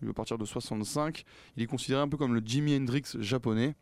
à 0.07 0.13
partir 0.13 0.37
de 0.37 0.45
65, 0.45 1.23
il 1.55 1.63
est 1.63 1.67
considéré 1.67 2.01
un 2.01 2.07
peu 2.07 2.17
comme 2.17 2.33
le 2.33 2.41
Jimi 2.43 2.75
Hendrix 2.75 3.03
japonais. 3.19 3.75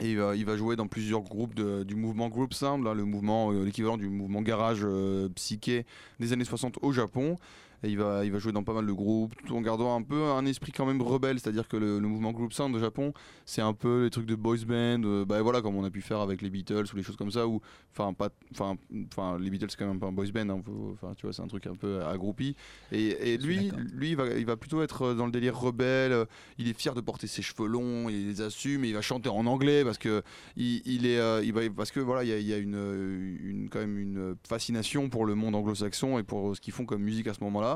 Et 0.00 0.12
il 0.12 0.44
va, 0.44 0.56
jouer 0.56 0.76
dans 0.76 0.86
plusieurs 0.86 1.22
groupes 1.22 1.54
du 1.54 1.94
mouvement 1.96 2.28
Group 2.28 2.54
Sound, 2.54 2.86
euh, 2.86 3.64
l'équivalent 3.64 3.96
du 3.96 4.08
mouvement 4.08 4.42
garage 4.42 4.80
euh, 4.84 5.28
psyché 5.34 5.86
des 6.20 6.32
années 6.32 6.44
60 6.44 6.78
au 6.82 6.92
Japon. 6.92 7.36
Et 7.84 7.90
il 7.90 7.98
va, 7.98 8.24
il 8.24 8.32
va 8.32 8.38
jouer 8.38 8.52
dans 8.52 8.64
pas 8.64 8.72
mal 8.72 8.86
de 8.86 8.92
groupes, 8.92 9.34
tout 9.46 9.56
en 9.56 9.60
gardant 9.60 9.94
un 9.96 10.02
peu 10.02 10.24
un 10.24 10.44
esprit 10.46 10.72
quand 10.72 10.84
même 10.86 11.00
rebelle, 11.00 11.38
c'est-à-dire 11.38 11.68
que 11.68 11.76
le, 11.76 11.98
le 12.00 12.08
mouvement 12.08 12.32
Group 12.32 12.52
Sound 12.52 12.74
au 12.74 12.78
Japon, 12.80 13.12
c'est 13.44 13.62
un 13.62 13.72
peu 13.72 14.04
les 14.04 14.10
trucs 14.10 14.26
de 14.26 14.34
boys 14.34 14.56
band, 14.66 15.02
euh, 15.04 15.24
bah 15.24 15.40
voilà, 15.42 15.62
comme 15.62 15.76
on 15.76 15.84
a 15.84 15.90
pu 15.90 16.00
faire 16.00 16.18
avec 16.20 16.42
les 16.42 16.50
Beatles 16.50 16.86
ou 16.92 16.96
les 16.96 17.02
choses 17.04 17.16
comme 17.16 17.30
ça, 17.30 17.46
ou 17.46 17.60
enfin 17.92 18.12
pas, 18.12 18.30
enfin, 18.52 18.76
enfin 19.12 19.38
les 19.38 19.48
Beatles 19.50 19.66
c'est 19.70 19.76
quand 19.78 19.86
même 19.86 20.00
pas 20.00 20.08
un 20.08 20.12
boys 20.12 20.26
band, 20.34 20.48
hein, 20.48 20.62
enfin 20.94 21.12
tu 21.16 21.26
vois, 21.26 21.32
c'est 21.32 21.42
un 21.42 21.46
truc 21.46 21.66
un 21.68 21.76
peu 21.76 22.02
agroupi. 22.04 22.56
Et, 22.90 23.36
lui, 23.38 23.70
lui, 23.92 24.10
il 24.10 24.16
va, 24.16 24.26
il 24.36 24.44
va 24.46 24.56
plutôt 24.56 24.82
être 24.82 25.14
dans 25.14 25.26
le 25.26 25.32
délire 25.32 25.56
rebelle. 25.58 26.12
euh, 26.12 26.24
Il 26.58 26.68
est 26.68 26.78
fier 26.78 26.94
de 26.94 27.00
porter 27.00 27.26
ses 27.26 27.42
cheveux 27.42 27.68
longs, 27.68 28.08
il 28.08 28.26
les 28.26 28.40
assume, 28.40 28.84
et 28.84 28.88
il 28.88 28.94
va 28.94 29.02
chanter 29.02 29.28
en 29.28 29.46
anglais 29.46 29.84
parce 29.84 29.98
que 29.98 30.22
il, 30.56 30.82
il 30.84 31.06
est, 31.06 31.18
euh, 31.18 31.44
il 31.44 31.52
va, 31.52 31.60
parce 31.76 31.90
que 31.92 32.00
voilà, 32.00 32.24
il 32.24 32.30
y 32.30 32.32
a, 32.32 32.38
il 32.38 32.46
y 32.46 32.52
a 32.52 32.58
une, 32.58 32.74
euh, 32.74 33.36
une, 33.44 33.68
quand 33.68 33.78
même 33.78 33.98
une 33.98 34.34
fascination 34.48 35.08
pour 35.08 35.26
le 35.26 35.34
monde 35.34 35.54
anglo-saxon 35.54 36.18
et 36.18 36.22
pour 36.22 36.56
ce 36.56 36.60
qu'ils 36.60 36.72
font 36.72 36.86
comme 36.86 37.02
musique 37.02 37.26
à 37.28 37.34
ce 37.34 37.44
moment-là. 37.44 37.67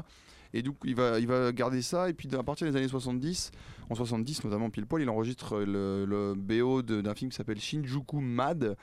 Et 0.55 0.63
donc 0.63 0.77
il 0.85 0.95
va, 0.95 1.19
il 1.19 1.27
va 1.27 1.53
garder 1.53 1.83
ça. 1.83 2.09
Et 2.09 2.15
puis 2.15 2.29
à 2.35 2.43
partir 2.43 2.71
des 2.71 2.77
années 2.77 2.89
70, 2.89 3.51
en 3.91 3.95
70 3.95 4.45
notamment 4.45 4.71
pile 4.71 4.87
poil, 4.87 5.03
il 5.03 5.09
enregistre 5.09 5.61
le, 5.61 6.35
BO 6.37 6.83
d'un 6.83 7.15
film 7.15 7.31
qui 7.31 7.37
s'appelle 7.37 7.61
Shinjuku 7.61 8.21
Mad. 8.21 8.77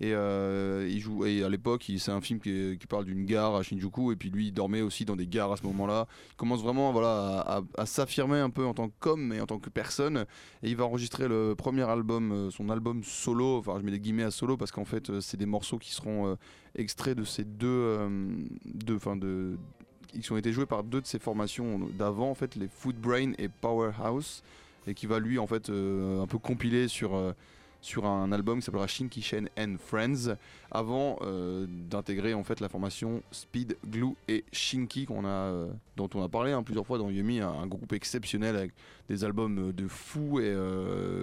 Et 0.00 0.12
euh, 0.12 0.88
il 0.90 0.98
joue. 0.98 1.24
Et 1.24 1.44
à 1.44 1.48
l'époque, 1.48 1.88
c'est 1.98 2.10
un 2.10 2.20
film 2.20 2.40
qui, 2.40 2.76
parle 2.88 3.04
d'une 3.04 3.24
gare 3.24 3.54
à 3.54 3.62
Shinjuku. 3.62 4.12
Et 4.12 4.16
puis 4.16 4.28
lui, 4.28 4.48
il 4.48 4.52
dormait 4.52 4.80
aussi 4.80 5.04
dans 5.04 5.14
des 5.14 5.26
gares 5.26 5.52
à 5.52 5.56
ce 5.56 5.62
moment-là. 5.64 6.08
Il 6.32 6.36
commence 6.36 6.62
vraiment, 6.62 6.92
voilà, 6.92 7.62
à, 7.78 7.86
s'affirmer 7.86 8.38
un 8.38 8.50
peu 8.50 8.66
en 8.66 8.74
tant 8.74 8.90
qu'homme 8.98 9.32
et 9.32 9.40
en 9.40 9.46
tant 9.46 9.58
que 9.58 9.70
personne. 9.70 10.26
Et 10.62 10.70
il 10.70 10.76
va 10.76 10.84
enregistrer 10.84 11.28
le 11.28 11.54
premier 11.54 11.88
album, 11.88 12.32
euh, 12.32 12.50
son 12.50 12.70
album 12.70 13.04
solo. 13.04 13.58
Enfin, 13.58 13.76
je 13.78 13.84
mets 13.84 13.92
des 13.92 14.00
guillemets 14.00 14.24
à 14.24 14.32
solo 14.32 14.56
parce 14.56 14.72
qu'en 14.72 14.84
fait, 14.84 15.10
euh, 15.10 15.20
c'est 15.20 15.36
des 15.36 15.46
morceaux 15.46 15.78
qui 15.78 15.92
seront 15.92 16.36
extraits 16.74 17.16
de 17.16 17.24
ces 17.24 17.44
deux, 17.44 18.08
deux, 18.64 18.96
enfin 18.96 19.14
de 19.14 19.56
qui 20.20 20.32
ont 20.32 20.36
été 20.36 20.52
joués 20.52 20.66
par 20.66 20.84
deux 20.84 21.00
de 21.00 21.06
ses 21.06 21.18
formations 21.18 21.80
d'avant, 21.98 22.30
en 22.30 22.34
fait, 22.34 22.56
les 22.56 22.68
Food 22.68 22.96
Brain 22.96 23.32
et 23.38 23.48
Powerhouse, 23.48 24.42
et 24.86 24.94
qui 24.94 25.06
va 25.06 25.18
lui, 25.18 25.38
en 25.38 25.46
fait, 25.46 25.70
euh, 25.70 26.22
un 26.22 26.26
peu 26.26 26.38
compiler 26.38 26.88
sur, 26.88 27.14
euh, 27.14 27.32
sur 27.80 28.06
un 28.06 28.32
album 28.32 28.58
qui 28.58 28.64
s'appellera 28.64 28.86
Shinky 28.86 29.22
Shen 29.22 29.48
and 29.58 29.76
Friends, 29.78 30.36
avant 30.70 31.18
euh, 31.22 31.66
d'intégrer, 31.68 32.34
en 32.34 32.44
fait, 32.44 32.60
la 32.60 32.68
formation 32.68 33.22
Speed, 33.30 33.76
Glue 33.86 34.14
et 34.28 34.44
Shinky, 34.52 35.06
qu'on 35.06 35.24
a, 35.26 35.66
dont 35.96 36.10
on 36.14 36.22
a 36.22 36.28
parlé 36.28 36.52
hein, 36.52 36.62
plusieurs 36.62 36.86
fois 36.86 36.98
dans 36.98 37.10
Yumi, 37.10 37.40
un, 37.40 37.66
groupe 37.66 37.92
exceptionnel 37.92 38.56
avec 38.56 38.72
des 39.08 39.24
albums 39.24 39.72
de 39.72 39.88
fou, 39.88 40.40
et 40.40 40.54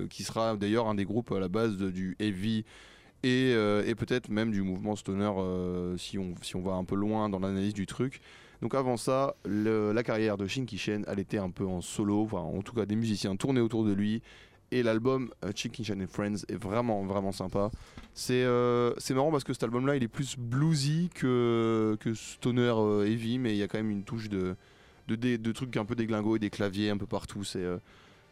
qui 0.09 0.23
sera 0.23 0.55
d'ailleurs 0.55 0.87
un 0.87 0.95
des 0.95 1.05
groupes 1.05 1.31
à 1.31 1.39
la 1.39 1.47
base 1.47 1.77
du 1.77 2.15
heavy 2.19 2.63
et, 3.23 3.51
et 3.51 3.95
peut-être 3.95 4.29
même 4.29 4.51
du 4.51 4.61
mouvement 4.61 4.95
stoner 4.95 5.31
si, 5.97 6.17
on, 6.17 6.33
si 6.41 6.55
on 6.55 6.61
va 6.61 6.73
un 6.73 6.83
peu 6.83 6.95
loin 6.95 7.29
dans 7.29 7.39
l'analyse 7.39 7.73
du 7.73 7.85
truc. 7.85 8.21
Donc 8.61 8.75
avant 8.75 8.97
ça, 8.97 9.35
le- 9.45 9.91
la 9.91 10.03
carrière 10.03 10.37
de 10.37 10.45
Shinki 10.47 10.77
Shen, 10.77 11.03
elle 11.07 11.19
était 11.19 11.37
un 11.39 11.49
peu 11.49 11.65
en 11.65 11.81
solo, 11.81 12.21
enfin 12.23 12.37
en 12.39 12.61
tout 12.61 12.73
cas 12.73 12.85
des 12.85 12.95
musiciens 12.95 13.35
tournaient 13.35 13.61
autour 13.61 13.83
de 13.85 13.91
lui. 13.93 14.21
Et 14.73 14.83
l'album 14.83 15.31
euh, 15.43 15.51
Shinki 15.53 15.83
Shen 15.83 16.01
and 16.01 16.07
Friends 16.07 16.45
est 16.47 16.55
vraiment 16.55 17.03
vraiment 17.03 17.31
sympa. 17.33 17.71
C'est 18.13 18.43
euh, 18.43 18.93
c'est 18.99 19.13
marrant 19.13 19.31
parce 19.31 19.43
que 19.43 19.51
cet 19.53 19.63
album-là, 19.63 19.95
il 19.97 20.03
est 20.03 20.07
plus 20.07 20.37
bluesy 20.37 21.09
que, 21.13 21.97
que 21.99 22.13
stoner 22.13 22.71
euh, 22.77 23.05
heavy, 23.05 23.37
mais 23.39 23.51
il 23.53 23.57
y 23.57 23.63
a 23.63 23.67
quand 23.67 23.79
même 23.79 23.91
une 23.91 24.03
touche 24.03 24.29
de, 24.29 24.55
de, 25.07 25.15
dé- 25.15 25.37
de 25.37 25.51
trucs 25.51 25.75
un 25.75 25.83
peu 25.83 25.95
déglingos 25.95 26.37
et 26.37 26.39
des 26.39 26.49
claviers 26.49 26.89
un 26.89 26.97
peu 26.97 27.07
partout. 27.07 27.43
C'est 27.43 27.63
euh, 27.63 27.77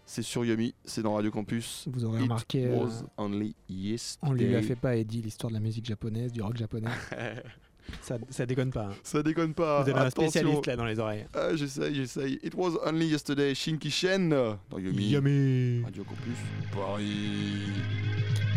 c'est 0.06 0.22
sur 0.24 0.46
Yumi, 0.46 0.74
c'est 0.86 1.02
dans 1.04 1.14
Radio 1.16 1.30
Campus. 1.30 1.86
Vous 1.92 2.06
aurez 2.06 2.20
It 2.20 2.24
remarqué, 2.24 2.66
euh, 2.68 2.78
was 2.84 3.04
only 3.18 3.54
yesterday. 3.68 4.32
on 4.32 4.34
lui 4.34 4.56
a 4.56 4.62
fait 4.62 4.76
pas 4.78 4.96
Eddie 4.96 5.22
l'histoire 5.22 5.50
de 5.52 5.56
la 5.56 5.60
musique 5.62 5.86
japonaise, 5.86 6.32
du 6.32 6.42
rock 6.42 6.56
japonais. 6.58 6.88
ça, 8.02 8.18
ça 8.30 8.46
déconne 8.46 8.72
pas. 8.72 8.86
hein. 8.92 8.96
Ça 9.04 9.22
déconne 9.24 9.54
pas. 9.54 9.84
Vous 9.84 9.90
avez 9.90 10.00
un 10.00 10.10
spécialiste 10.10 10.66
là 10.66 10.76
dans 10.76 10.86
les 10.86 11.00
oreilles. 11.00 11.26
Ah, 11.34 11.56
j'essaye, 11.56 11.96
j'essaye. 11.96 12.40
It 12.44 12.54
was 12.56 12.78
only 12.86 13.08
yesterday, 13.08 13.54
Shinki 13.54 13.90
Shen 13.92 14.30
dans 14.30 14.78
Yumi. 14.78 15.10
Yummy. 15.10 15.84
Radio 15.84 16.04
Campus 16.04 16.38
Paris. 16.72 18.49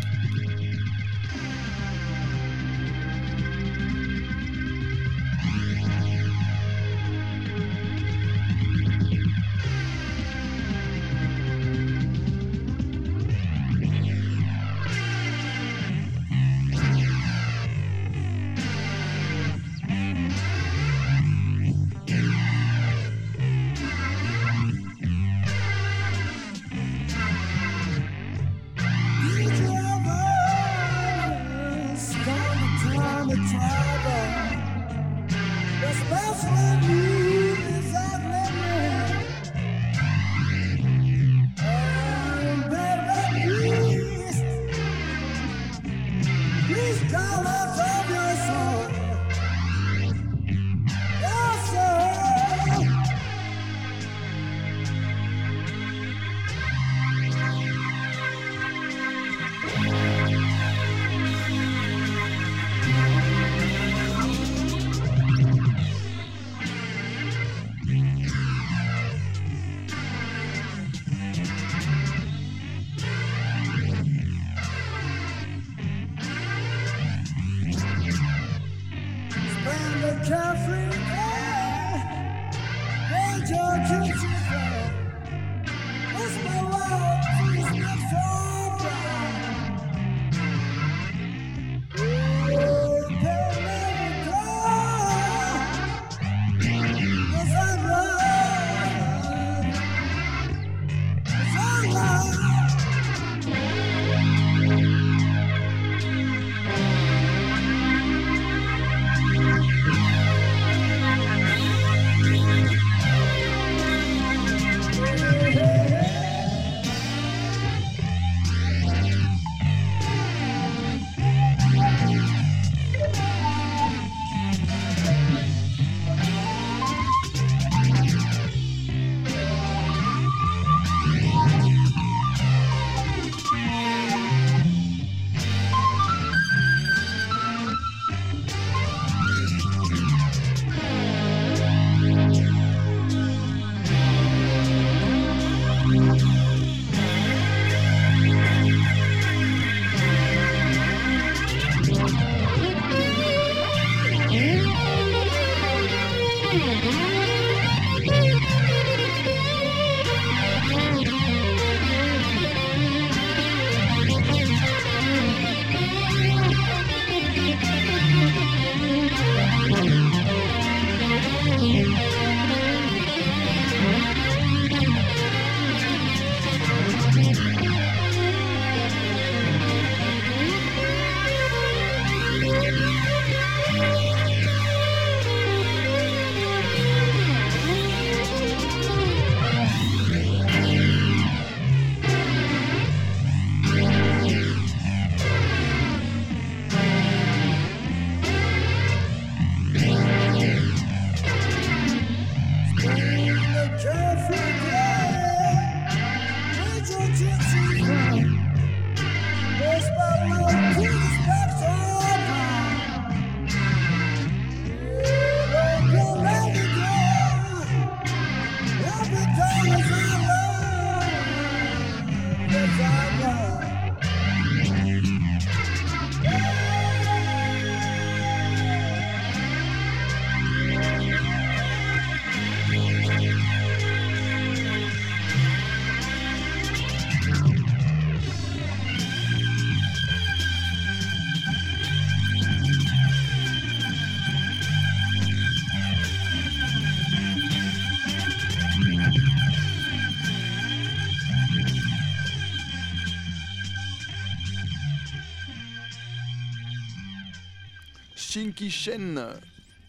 Shen, 258.51 259.19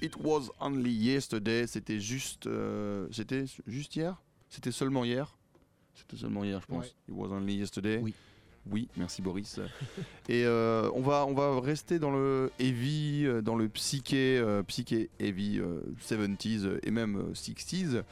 It 0.00 0.14
Was 0.22 0.50
Only 0.60 0.92
Yesterday. 0.92 1.66
C'était 1.66 1.98
juste, 1.98 2.46
euh, 2.46 3.06
c'était 3.10 3.44
juste 3.66 3.96
hier? 3.96 4.20
C'était 4.48 4.72
seulement 4.72 5.04
hier? 5.04 5.36
C'était 5.94 6.16
seulement 6.16 6.44
hier, 6.44 6.60
je 6.60 6.66
pense. 6.66 6.84
Ouais. 6.84 6.92
It 7.08 7.14
Was 7.14 7.28
Only 7.28 7.56
Yesterday. 7.56 8.00
Oui. 8.02 8.14
Oui, 8.70 8.88
merci 8.96 9.20
Boris. 9.20 9.60
et 10.30 10.46
euh, 10.46 10.88
on 10.94 11.02
va 11.02 11.26
on 11.26 11.34
va 11.34 11.60
rester 11.60 11.98
dans 11.98 12.10
le 12.10 12.50
heavy, 12.58 13.26
euh, 13.26 13.42
dans 13.42 13.56
le 13.56 13.68
psyché, 13.68 14.38
euh, 14.38 14.62
psyché 14.62 15.10
heavy 15.20 15.58
euh, 15.58 15.82
70s 16.00 16.64
euh, 16.64 16.80
et 16.82 16.90
même 16.90 17.18
euh, 17.18 17.34
60s. 17.34 18.02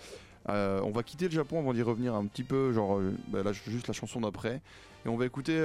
Euh, 0.50 0.80
on 0.82 0.90
va 0.90 1.02
quitter 1.04 1.24
le 1.26 1.30
Japon 1.30 1.60
avant 1.60 1.72
d'y 1.72 1.80
revenir 1.80 2.14
un 2.14 2.26
petit 2.26 2.42
peu, 2.42 2.72
genre 2.74 3.00
bah, 3.28 3.42
là, 3.42 3.52
juste 3.52 3.86
la 3.88 3.94
chanson 3.94 4.20
d'après. 4.20 4.60
Et 5.06 5.08
on 5.08 5.16
va 5.16 5.24
écouter 5.24 5.58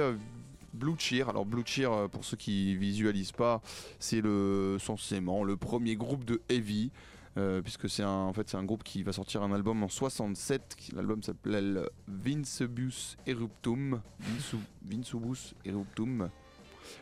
Blue 0.78 0.94
Cheer. 0.98 1.28
Alors 1.28 1.44
Blue 1.44 1.62
Cheer, 1.66 1.90
euh, 1.92 2.08
pour 2.08 2.24
ceux 2.24 2.36
qui 2.36 2.76
visualisent 2.76 3.32
pas, 3.32 3.60
c'est 3.98 4.20
le 4.20 4.76
censément 4.80 5.44
le 5.44 5.56
premier 5.56 5.96
groupe 5.96 6.24
de 6.24 6.40
heavy. 6.48 6.90
euh, 7.36 7.62
puisque 7.62 7.88
c'est 7.88 8.02
un, 8.02 8.08
en 8.08 8.32
fait, 8.32 8.52
un 8.56 8.64
groupe 8.64 8.82
qui 8.82 9.04
va 9.04 9.12
sortir 9.12 9.42
un 9.44 9.52
album 9.52 9.84
en 9.84 9.88
67. 9.88 10.74
qui- 10.76 10.92
L'album 10.96 11.22
s'appelle 11.22 11.88
Vincebus 12.08 13.16
Eruptum. 13.28 14.00
Vincebus 14.82 15.54
Eruptum. 15.64 16.30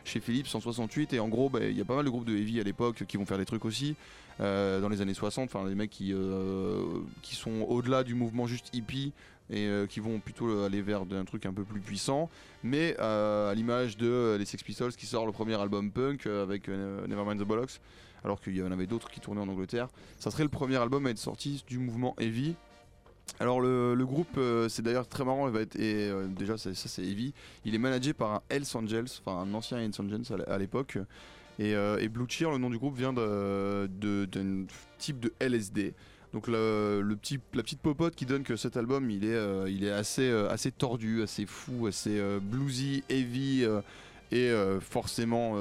Chez 0.05 0.19
Philips 0.19 0.47
en 0.53 0.59
68. 0.59 1.13
Et 1.13 1.19
en 1.19 1.27
gros, 1.27 1.49
bah, 1.49 1.59
il 1.63 1.77
y 1.77 1.81
a 1.81 1.85
pas 1.85 1.95
mal 1.95 2.05
de 2.05 2.09
groupes 2.09 2.25
de 2.25 2.35
heavy 2.35 2.59
à 2.59 2.63
l'époque 2.63 3.03
qui 3.07 3.17
vont 3.17 3.25
faire 3.25 3.37
des 3.37 3.45
trucs 3.45 3.65
aussi. 3.65 3.95
euh, 4.39 4.81
dans 4.81 4.89
les 4.89 5.01
années 5.01 5.13
60, 5.13 5.45
enfin 5.53 5.67
les 5.67 5.75
mecs 5.75 5.89
qui, 5.89 6.13
euh, 6.13 6.83
qui 7.21 7.35
sont 7.35 7.65
au-delà 7.67 8.03
du 8.03 8.13
mouvement 8.13 8.45
juste 8.47 8.69
hippie 8.73 9.13
et 9.49 9.65
euh, 9.65 9.87
qui 9.87 9.99
vont 9.99 10.19
plutôt 10.19 10.63
aller 10.63 10.81
vers 10.81 11.01
un 11.11 11.25
truc 11.25 11.45
un 11.45 11.53
peu 11.53 11.63
plus 11.63 11.79
puissant, 11.79 12.29
mais 12.63 12.95
à 12.99 13.53
l'image 13.55 13.97
de 13.97 14.35
les 14.37 14.45
Sex 14.45 14.61
Pistols 14.63 14.93
qui 14.93 15.05
sort 15.05 15.25
le 15.25 15.31
premier 15.31 15.59
album 15.59 15.91
punk 15.91 16.27
avec 16.27 16.67
Nevermind 16.67 17.41
the 17.41 17.47
Bollocks, 17.47 17.79
alors 18.23 18.41
qu'il 18.41 18.55
y 18.55 18.61
en 18.61 18.71
avait 18.71 18.87
d'autres 18.87 19.09
qui 19.09 19.19
tournaient 19.19 19.41
en 19.41 19.47
Angleterre. 19.47 19.87
Ça 20.19 20.31
serait 20.31 20.43
le 20.43 20.49
premier 20.49 20.75
album 20.75 21.07
à 21.07 21.11
être 21.11 21.17
sorti 21.17 21.63
du 21.67 21.79
mouvement 21.79 22.15
heavy. 22.19 22.55
Alors 23.39 23.61
le, 23.61 23.95
groupe, 24.05 24.37
euh, 24.37 24.67
c'est 24.67 24.81
d'ailleurs 24.81 25.07
très 25.07 25.23
marrant, 25.23 25.47
il 25.47 25.53
va 25.53 25.61
être, 25.61 25.75
et 25.75 26.09
euh, 26.09 26.25
déjà 26.27 26.57
ça, 26.57 26.73
ça, 26.73 26.89
c'est 26.89 27.03
heavy, 27.03 27.33
il 27.65 27.75
est 27.75 27.79
managé 27.79 28.13
par 28.13 28.31
un 28.33 28.41
Hells 28.49 28.63
Angels, 28.73 29.05
enfin 29.23 29.39
un 29.41 29.53
ancien 29.53 29.77
Hells 29.77 29.91
Angels 29.99 30.23
à 30.47 30.57
l'époque, 30.57 30.97
et, 31.59 31.75
euh, 31.75 31.99
et 31.99 32.07
Blue 32.07 32.25
Cheer, 32.27 32.49
le 32.49 32.57
nom 32.57 32.69
du 32.71 32.79
groupe 32.79 32.97
vient 32.97 33.13
de- 33.13 33.87
de- 33.99 34.25
d'un 34.25 34.65
type 34.97 35.19
de 35.19 35.31
LSD. 35.39 35.93
Donc 36.33 36.47
le, 36.47 37.01
le 37.01 37.15
petit, 37.15 37.39
la 37.53 37.61
petite 37.63 37.79
popote 37.79 38.15
qui 38.15 38.25
donne 38.25 38.43
que 38.43 38.55
cet 38.55 38.75
album 38.75 39.09
il 39.09 39.23
est, 39.23 39.71
il 39.71 39.83
est 39.85 39.91
assez, 39.91 40.29
assez 40.49 40.71
tordu, 40.71 41.21
assez 41.23 41.45
fou, 41.45 41.87
assez 41.87 42.21
bluesy, 42.41 43.03
heavy 43.09 43.65
et 44.31 44.51
forcément 44.81 45.55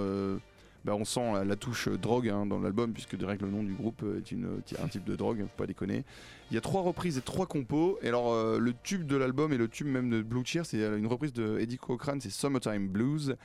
bah, 0.86 0.94
on 0.94 1.04
sent 1.04 1.32
la, 1.34 1.44
la 1.44 1.56
touche 1.56 1.88
euh, 1.88 1.98
drogue 1.98 2.28
hein, 2.30 2.46
dans 2.46 2.58
l'album 2.60 2.92
puisque 2.92 3.16
direct 3.16 3.42
le 3.42 3.50
nom 3.50 3.62
du 3.62 3.74
groupe 3.74 4.02
euh, 4.04 4.18
est 4.18 4.30
une, 4.32 4.60
un 4.82 4.88
type 4.88 5.04
de 5.04 5.16
drogue, 5.16 5.40
faut 5.40 5.56
pas 5.58 5.66
déconner. 5.66 6.04
Il 6.50 6.54
y 6.54 6.56
a 6.56 6.60
trois 6.60 6.80
reprises 6.82 7.18
et 7.18 7.22
trois 7.22 7.46
compos 7.46 7.98
et 8.02 8.08
alors 8.08 8.32
euh, 8.32 8.58
le 8.58 8.72
tube 8.84 9.04
de 9.06 9.16
l'album 9.16 9.52
et 9.52 9.56
le 9.58 9.66
tube 9.68 9.88
même 9.88 10.08
de 10.08 10.22
Blue 10.22 10.42
Cheer 10.44 10.64
c'est 10.64 10.80
euh, 10.80 10.96
une 10.96 11.08
reprise 11.08 11.32
de 11.32 11.58
Eddie 11.58 11.76
Cochran, 11.76 12.18
c'est 12.20 12.30
Summertime 12.30 12.86
Blues 12.88 13.36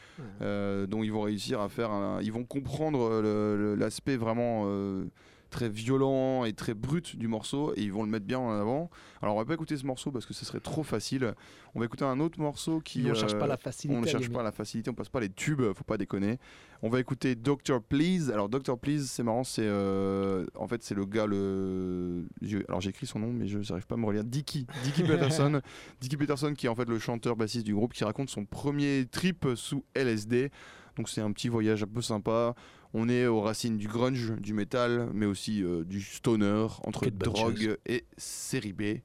euh, 0.41 0.85
dont 0.87 1.01
ils 1.03 1.11
vont 1.11 1.21
réussir 1.21 1.59
à 1.61 1.67
faire 1.69 1.91
un- 1.91 2.21
ils 2.21 2.31
vont 2.31 2.43
comprendre 2.43 2.99
euh, 3.11 3.75
l'aspect 3.75 4.17
vraiment 4.17 4.63
euh, 4.67 5.05
très 5.51 5.69
violent 5.69 6.45
et 6.45 6.53
très 6.53 6.73
brut 6.73 7.15
du 7.15 7.27
morceau 7.27 7.73
et 7.75 7.81
ils 7.81 7.91
vont 7.91 8.03
le 8.03 8.09
mettre 8.09 8.25
bien 8.25 8.39
en 8.39 8.49
avant. 8.49 8.89
Alors 9.21 9.35
on 9.35 9.37
va 9.37 9.45
pas 9.45 9.53
écouter 9.53 9.77
ce 9.77 9.85
morceau 9.85 10.09
parce 10.09 10.25
que 10.25 10.33
ce 10.33 10.45
serait 10.45 10.59
trop 10.61 10.81
facile. 10.81 11.35
On 11.75 11.79
va 11.79 11.85
écouter 11.85 12.05
un 12.05 12.19
autre 12.19 12.39
morceau 12.39 12.79
qui 12.79 13.05
on 13.09 13.13
cherche 13.13 13.33
euh, 13.33 13.39
pas 13.39 13.47
la 13.47 13.57
facilité. 13.57 13.97
on 13.97 14.01
ne 14.01 14.07
cherche 14.07 14.29
pas 14.29 14.41
la 14.41 14.51
facilité, 14.51 14.89
on 14.89 14.93
passe 14.93 15.09
pas 15.09 15.19
les 15.19 15.29
tubes, 15.29 15.61
faut 15.73 15.83
pas 15.83 15.97
déconner. 15.97 16.39
On 16.81 16.89
va 16.89 16.99
écouter 16.99 17.35
Doctor 17.35 17.83
Please. 17.83 18.31
Alors 18.31 18.49
Doctor 18.49 18.79
Please, 18.79 19.03
c'est 19.03 19.23
marrant, 19.23 19.43
c'est 19.43 19.65
euh, 19.65 20.45
en 20.55 20.67
fait 20.67 20.81
c'est 20.81 20.95
le 20.95 21.05
gars 21.05 21.27
le 21.27 22.25
alors 22.67 22.81
j'ai 22.81 22.89
écrit 22.89 23.05
son 23.05 23.19
nom 23.19 23.31
mais 23.31 23.47
je 23.47 23.59
n'arrive 23.59 23.85
pas 23.85 23.95
à 23.95 23.97
me 23.97 24.05
relire. 24.05 24.23
Dicky, 24.23 24.65
Dicky 24.83 25.03
Peterson, 25.07 25.61
Dicky 25.99 26.17
Peterson 26.17 26.53
qui 26.57 26.65
est 26.65 26.69
en 26.69 26.75
fait 26.75 26.87
le 26.87 26.97
chanteur 26.97 27.35
bassiste 27.35 27.65
du 27.65 27.75
groupe 27.75 27.93
qui 27.93 28.03
raconte 28.03 28.29
son 28.29 28.45
premier 28.45 29.05
trip 29.11 29.45
sous 29.55 29.83
LSD. 29.95 30.49
Donc 30.97 31.09
c'est 31.09 31.21
un 31.21 31.31
petit 31.31 31.49
voyage 31.49 31.83
un 31.83 31.87
peu 31.87 32.01
sympa. 32.01 32.55
On 32.93 33.07
est 33.07 33.25
aux 33.25 33.41
racines 33.41 33.77
du 33.77 33.87
grunge, 33.87 34.33
du 34.39 34.53
métal, 34.53 35.09
mais 35.13 35.25
aussi 35.25 35.63
euh, 35.63 35.83
du 35.83 36.01
stoner 36.01 36.67
entre 36.83 37.09
drogue 37.09 37.77
et 37.85 38.05
série 38.17 38.73
B. 38.73 38.99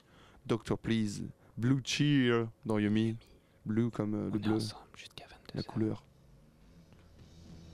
Doctor 0.47 0.79
Please, 0.79 1.23
Blue 1.57 1.81
Cheer 1.85 2.49
dans 2.65 2.79
Yumi. 2.79 3.17
Blue 3.65 3.91
comme 3.91 4.15
euh, 4.15 4.31
le 4.33 4.39
bleu, 4.39 4.55
ensemble 4.55 4.83
jusqu'à 4.97 5.25
22 5.25 5.37
la 5.55 5.63
couleur. 5.63 6.05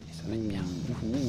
Et 0.08 0.12
ça 0.12 0.22
va 0.24 0.34
être 0.34 0.48
bien. 0.48 0.62
Ouh, 1.02 1.21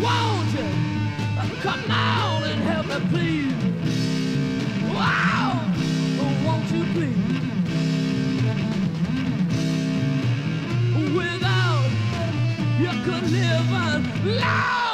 want 0.00 0.52
you. 0.52 0.68
Come 1.62 1.90
on 1.90 2.42
and 2.44 2.60
help 2.62 2.86
me, 2.86 2.98
please. 3.10 3.54
Wow. 4.94 5.52
Oh, 6.20 6.34
won't 6.46 6.70
you 6.72 6.84
please? 6.94 7.38
Without 11.16 11.90
you 12.80 12.92
could 13.04 13.26
live 13.30 13.72
on. 13.72 14.00
Lord, 14.24 14.87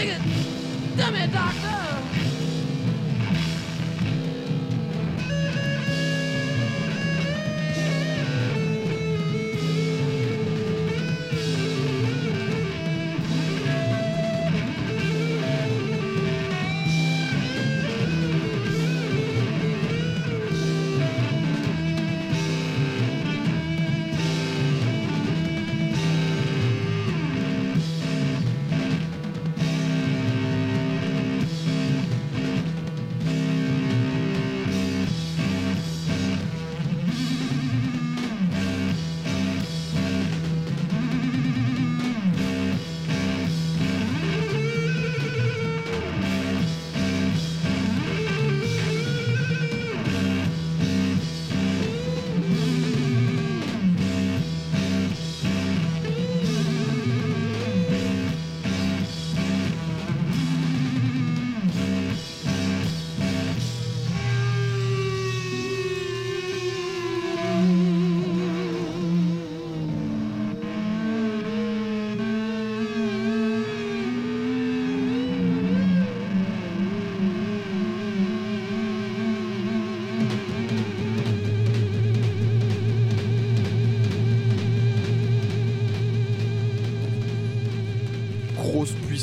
stick 0.00 0.16
it 0.16 0.96
to 0.96 1.12
me, 1.12 1.49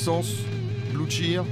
puissance, 0.07 0.35
blue 0.93 1.09
cheer. 1.09 1.43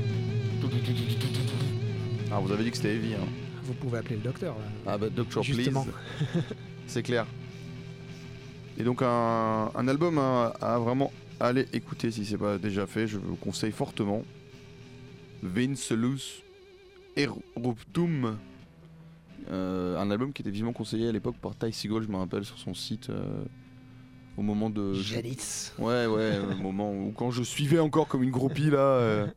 Ah, 2.31 2.39
vous 2.39 2.53
avez 2.53 2.63
dit 2.63 2.71
que 2.71 2.77
c'était 2.77 2.95
heavy. 2.95 3.13
Hein. 3.13 3.27
Vous 3.63 3.73
pouvez 3.73 3.97
appeler 3.97 4.15
le 4.15 4.21
docteur. 4.21 4.55
là. 4.55 4.63
Ah 4.87 4.97
bah 4.97 5.09
Doctor 5.09 5.43
Justement. 5.43 5.83
Please. 5.83 6.41
C'est 6.87 7.03
clair. 7.03 7.25
Et 8.77 8.83
donc 8.85 9.01
un, 9.01 9.71
un 9.75 9.87
album 9.89 10.17
à, 10.19 10.53
à 10.61 10.79
vraiment 10.79 11.11
aller 11.41 11.67
écouter 11.73 12.11
si 12.11 12.25
c'est 12.25 12.37
pas 12.37 12.57
déjà 12.57 12.87
fait, 12.87 13.07
je 13.07 13.17
vous 13.17 13.35
conseille 13.35 13.73
fortement. 13.73 14.23
Vincelus 15.43 16.41
Eruptum. 17.17 18.37
Euh, 19.51 19.99
un 19.99 20.11
album 20.11 20.31
qui 20.31 20.43
était 20.43 20.51
vivement 20.51 20.71
conseillé 20.73 21.09
à 21.09 21.11
l'époque 21.11 21.35
par 21.41 21.55
Ty 21.57 21.73
Seagull, 21.73 22.03
je 22.03 22.07
me 22.07 22.15
rappelle, 22.15 22.45
sur 22.45 22.57
son 22.57 22.73
site. 22.73 23.09
euh, 23.09 23.43
au 24.37 24.41
moment 24.41 24.69
de. 24.69 24.93
Jadis. 24.93 25.73
Ouais, 25.79 26.05
ouais, 26.05 26.39
au 26.39 26.61
moment 26.61 26.91
où 26.93 27.11
quand 27.15 27.31
je 27.31 27.43
suivais 27.43 27.79
encore 27.79 28.07
comme 28.07 28.23
une 28.23 28.31
groupie 28.31 28.69
là. 28.69 28.79
euh, 28.79 29.27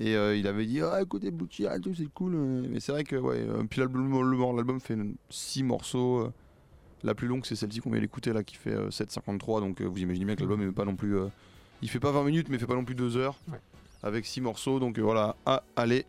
et 0.00 0.16
euh, 0.16 0.36
il 0.36 0.46
avait 0.48 0.66
dit, 0.66 0.80
ah 0.80 1.00
écoutez 1.00 1.30
Blue 1.30 1.46
tout, 1.46 1.94
c'est 1.94 2.12
cool. 2.14 2.34
euh. 2.34 2.66
Mais 2.68 2.80
c'est 2.80 2.90
vrai 2.92 3.04
que, 3.04 3.14
ouais, 3.16 3.38
euh, 3.48 3.62
puis 3.68 3.78
l'album 3.80 4.10
le- 4.10 4.56
l'album 4.56 4.80
fait 4.80 4.96
6 5.30 5.62
morceaux. 5.62 6.18
euh. 6.20 6.32
La 7.04 7.14
plus 7.14 7.28
longue, 7.28 7.44
c'est 7.44 7.54
celle-ci 7.54 7.80
qu'on 7.80 7.90
vient 7.90 8.00
d'écouter 8.00 8.32
là, 8.32 8.42
qui 8.42 8.56
fait 8.56 8.72
euh, 8.72 8.88
7,53. 8.88 9.60
Donc 9.60 9.80
euh, 9.80 9.84
vous 9.84 9.98
imaginez 9.98 10.24
bien 10.24 10.34
que 10.36 10.40
l'album 10.40 10.62
est 10.66 10.72
pas 10.72 10.84
non 10.84 10.96
plus. 10.96 11.16
euh, 11.18 11.26
il 11.82 11.88
fait 11.90 12.00
pas 12.00 12.10
20 12.12 12.24
minutes, 12.24 12.48
mais 12.48 12.56
il 12.56 12.60
fait 12.60 12.66
pas 12.66 12.74
non 12.74 12.84
plus 12.84 12.94
2 12.94 13.16
heures. 13.18 13.38
Ouais. 13.52 13.58
Avec 14.02 14.24
6 14.26 14.40
morceaux. 14.40 14.80
Donc 14.80 14.98
euh, 14.98 15.02
voilà, 15.02 15.36
à 15.46 15.62
aller 15.76 16.06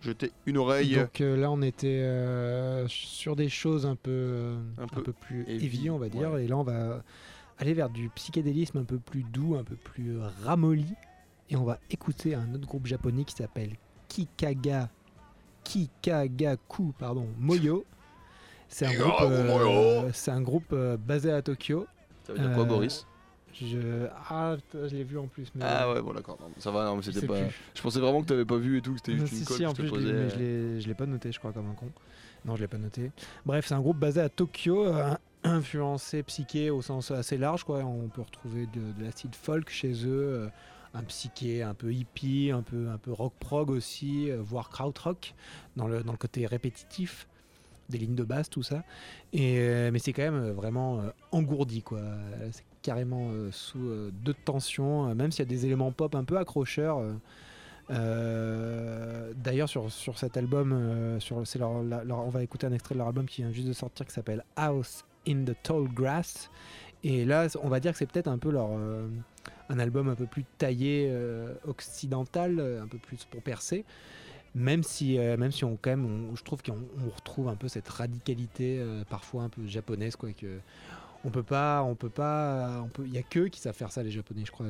jeter 0.00 0.32
une 0.46 0.56
oreille. 0.56 0.96
Donc 0.96 1.20
euh, 1.20 1.36
là, 1.36 1.50
on 1.50 1.60
était 1.62 2.00
euh, 2.02 2.88
sur 2.88 3.36
des 3.36 3.48
choses 3.50 3.84
un 3.86 3.94
peu, 3.94 4.10
euh, 4.10 4.58
Un 4.78 4.84
un 4.84 4.86
peu 4.86 5.12
plus 5.12 5.42
heavy, 5.46 5.66
heavy, 5.66 5.90
on 5.90 5.98
va 5.98 6.08
dire. 6.08 6.32
ouais. 6.32 6.44
Et 6.44 6.48
là, 6.48 6.56
on 6.56 6.62
va 6.64 7.02
aller 7.58 7.74
vers 7.74 7.90
du 7.90 8.08
psychédélisme 8.10 8.78
un 8.78 8.84
peu 8.84 8.98
plus 8.98 9.22
doux, 9.24 9.56
un 9.56 9.64
peu 9.64 9.76
plus 9.76 10.18
ramolli. 10.44 10.94
Et 11.50 11.56
on 11.56 11.64
va 11.64 11.78
écouter 11.90 12.34
un 12.34 12.54
autre 12.54 12.66
groupe 12.66 12.86
japonais 12.86 13.24
qui 13.24 13.34
s'appelle 13.34 13.70
Kikaga 14.08 14.90
Kikagaku 15.64 16.92
pardon 16.98 17.26
Moyo. 17.38 17.84
C'est 18.68 18.84
un 18.86 18.92
groupe, 18.94 19.14
euh, 19.22 20.10
c'est 20.12 20.30
un 20.30 20.42
groupe 20.42 20.72
euh, 20.72 20.96
basé 20.98 21.32
à 21.32 21.40
Tokyo. 21.40 21.86
Ça 22.24 22.32
veut 22.34 22.38
dire 22.38 22.52
quoi, 22.52 22.64
Euh, 22.64 22.66
Boris? 22.66 23.06
Je 23.54 24.06
ah 24.28 24.56
je 24.74 24.94
l'ai 24.94 25.04
vu 25.04 25.18
en 25.18 25.26
plus. 25.26 25.50
Mais 25.54 25.64
Ah 25.66 25.90
ouais, 25.90 26.02
bon 26.02 26.12
d'accord. 26.12 26.38
Ça 26.58 26.70
va, 26.70 26.84
non, 26.84 26.96
mais 26.96 27.02
c'était 27.02 27.26
pas. 27.26 27.40
plus. 27.40 27.54
Je 27.74 27.80
pensais 27.82 27.98
vraiment 27.98 28.20
que 28.20 28.26
t'avais 28.26 28.44
pas 28.44 28.58
vu 28.58 28.76
et 28.76 28.82
tout, 28.82 28.92
que 28.92 28.98
c'était 28.98 29.16
juste 29.18 29.32
si, 29.32 29.40
une 29.40 29.44
colle 29.46 29.56
si, 29.56 29.66
en 29.66 29.72
plus, 29.72 29.86
je 29.86 29.90
posais. 29.90 30.36
l'ai- 30.36 30.80
je 30.82 30.92
pas 30.92 31.06
noté, 31.06 31.32
je 31.32 31.38
crois, 31.38 31.52
comme 31.52 31.68
un 31.70 31.74
con. 31.74 31.86
Non, 32.44 32.56
je 32.56 32.60
l'ai 32.60 32.68
pas 32.68 32.76
noté. 32.78 33.10
Bref, 33.46 33.66
c'est 33.66 33.74
un 33.74 33.80
groupe 33.80 33.98
basé 33.98 34.20
à 34.20 34.28
Tokyo, 34.28 34.84
influencé 35.44 36.22
psyché 36.22 36.70
au 36.70 36.82
sens 36.82 37.10
assez 37.10 37.38
large. 37.38 37.64
Quoi. 37.64 37.78
On 37.84 38.08
peut 38.08 38.22
retrouver 38.22 38.66
de, 38.66 38.92
de 38.98 39.04
l'acid 39.04 39.34
folk 39.34 39.70
chez 39.70 39.92
eux, 40.04 40.44
euh, 40.46 40.48
un 40.94 41.02
psyché 41.02 41.62
un 41.62 41.74
peu 41.74 41.92
hippie, 41.92 42.50
un 42.52 42.62
peu, 42.62 42.88
un 42.88 42.98
peu 42.98 43.12
rock 43.12 43.32
prog 43.38 43.70
aussi, 43.70 44.30
euh, 44.30 44.38
voire 44.40 44.68
krautrock, 44.70 45.34
dans 45.76 45.86
le, 45.86 46.02
dans 46.02 46.12
le 46.12 46.18
côté 46.18 46.46
répétitif 46.46 47.28
des 47.88 47.98
lignes 47.98 48.14
de 48.14 48.24
basse, 48.24 48.50
tout 48.50 48.62
ça. 48.62 48.84
Et, 49.32 49.58
euh, 49.60 49.90
mais 49.90 49.98
c'est 49.98 50.12
quand 50.12 50.22
même 50.30 50.50
vraiment 50.50 51.02
engourdi, 51.32 51.82
quoi. 51.82 52.00
C'est 52.52 52.64
carrément 52.82 53.30
sous 53.50 54.10
deux 54.12 54.34
tensions, 54.34 55.14
même 55.14 55.32
s'il 55.32 55.40
y 55.40 55.48
a 55.48 55.48
des 55.48 55.64
éléments 55.64 55.90
pop 55.90 56.14
un 56.14 56.24
peu 56.24 56.36
accrocheurs. 56.36 57.00
D'ailleurs, 57.88 59.68
sur, 59.70 59.90
sur 59.90 60.18
cet 60.18 60.36
album, 60.36 61.18
sur, 61.18 61.42
leur- 61.58 62.26
on 62.26 62.28
va 62.28 62.42
écouter 62.42 62.66
un 62.66 62.72
extrait 62.72 62.94
de 62.94 62.98
leur 62.98 63.08
album 63.08 63.24
qui 63.24 63.40
vient 63.40 63.52
juste 63.52 63.68
de 63.68 63.72
sortir 63.72 64.04
qui 64.04 64.12
s'appelle 64.12 64.44
House 64.54 65.04
in 65.26 65.44
the 65.44 65.54
Tall 65.62 65.88
Grass. 65.88 66.50
Et 67.04 67.24
là, 67.24 67.46
on 67.62 67.68
va 67.68 67.80
dire 67.80 67.92
que 67.92 67.98
c'est 67.98 68.10
peut-être 68.10 68.28
un 68.28 68.38
peu 68.38 68.50
leur, 68.50 68.70
euh, 68.72 69.08
un 69.68 69.78
album 69.78 70.08
un 70.08 70.14
peu 70.14 70.26
plus 70.26 70.44
taillé 70.58 71.08
euh, 71.10 71.54
occidental, 71.66 72.58
euh, 72.58 72.82
un 72.82 72.88
peu 72.88 72.98
plus 72.98 73.24
pour 73.24 73.42
percer. 73.42 73.84
Même 74.54 74.82
si, 74.82 75.18
même 75.18 75.52
si 75.52 75.64
on, 75.64 75.76
quand 75.80 75.90
même, 75.90 76.30
je 76.34 76.42
trouve 76.42 76.62
qu'on 76.62 76.78
on 77.06 77.10
retrouve 77.10 77.48
un 77.48 77.54
peu 77.54 77.68
cette 77.68 77.88
radicalité 77.88 78.82
parfois 79.08 79.42
un 79.44 79.50
peu 79.50 79.64
japonaise, 79.66 80.16
quoi. 80.16 80.32
Que 80.32 80.58
peut 81.30 81.42
pas, 81.42 81.82
on 81.82 81.94
peut 81.94 82.08
pas, 82.08 82.86
il 83.04 83.12
y 83.12 83.18
a 83.18 83.22
que 83.22 83.46
qui 83.48 83.60
savent 83.60 83.76
faire 83.76 83.92
ça 83.92 84.02
les 84.02 84.10
japonais, 84.10 84.44
je 84.44 84.50
crois. 84.50 84.66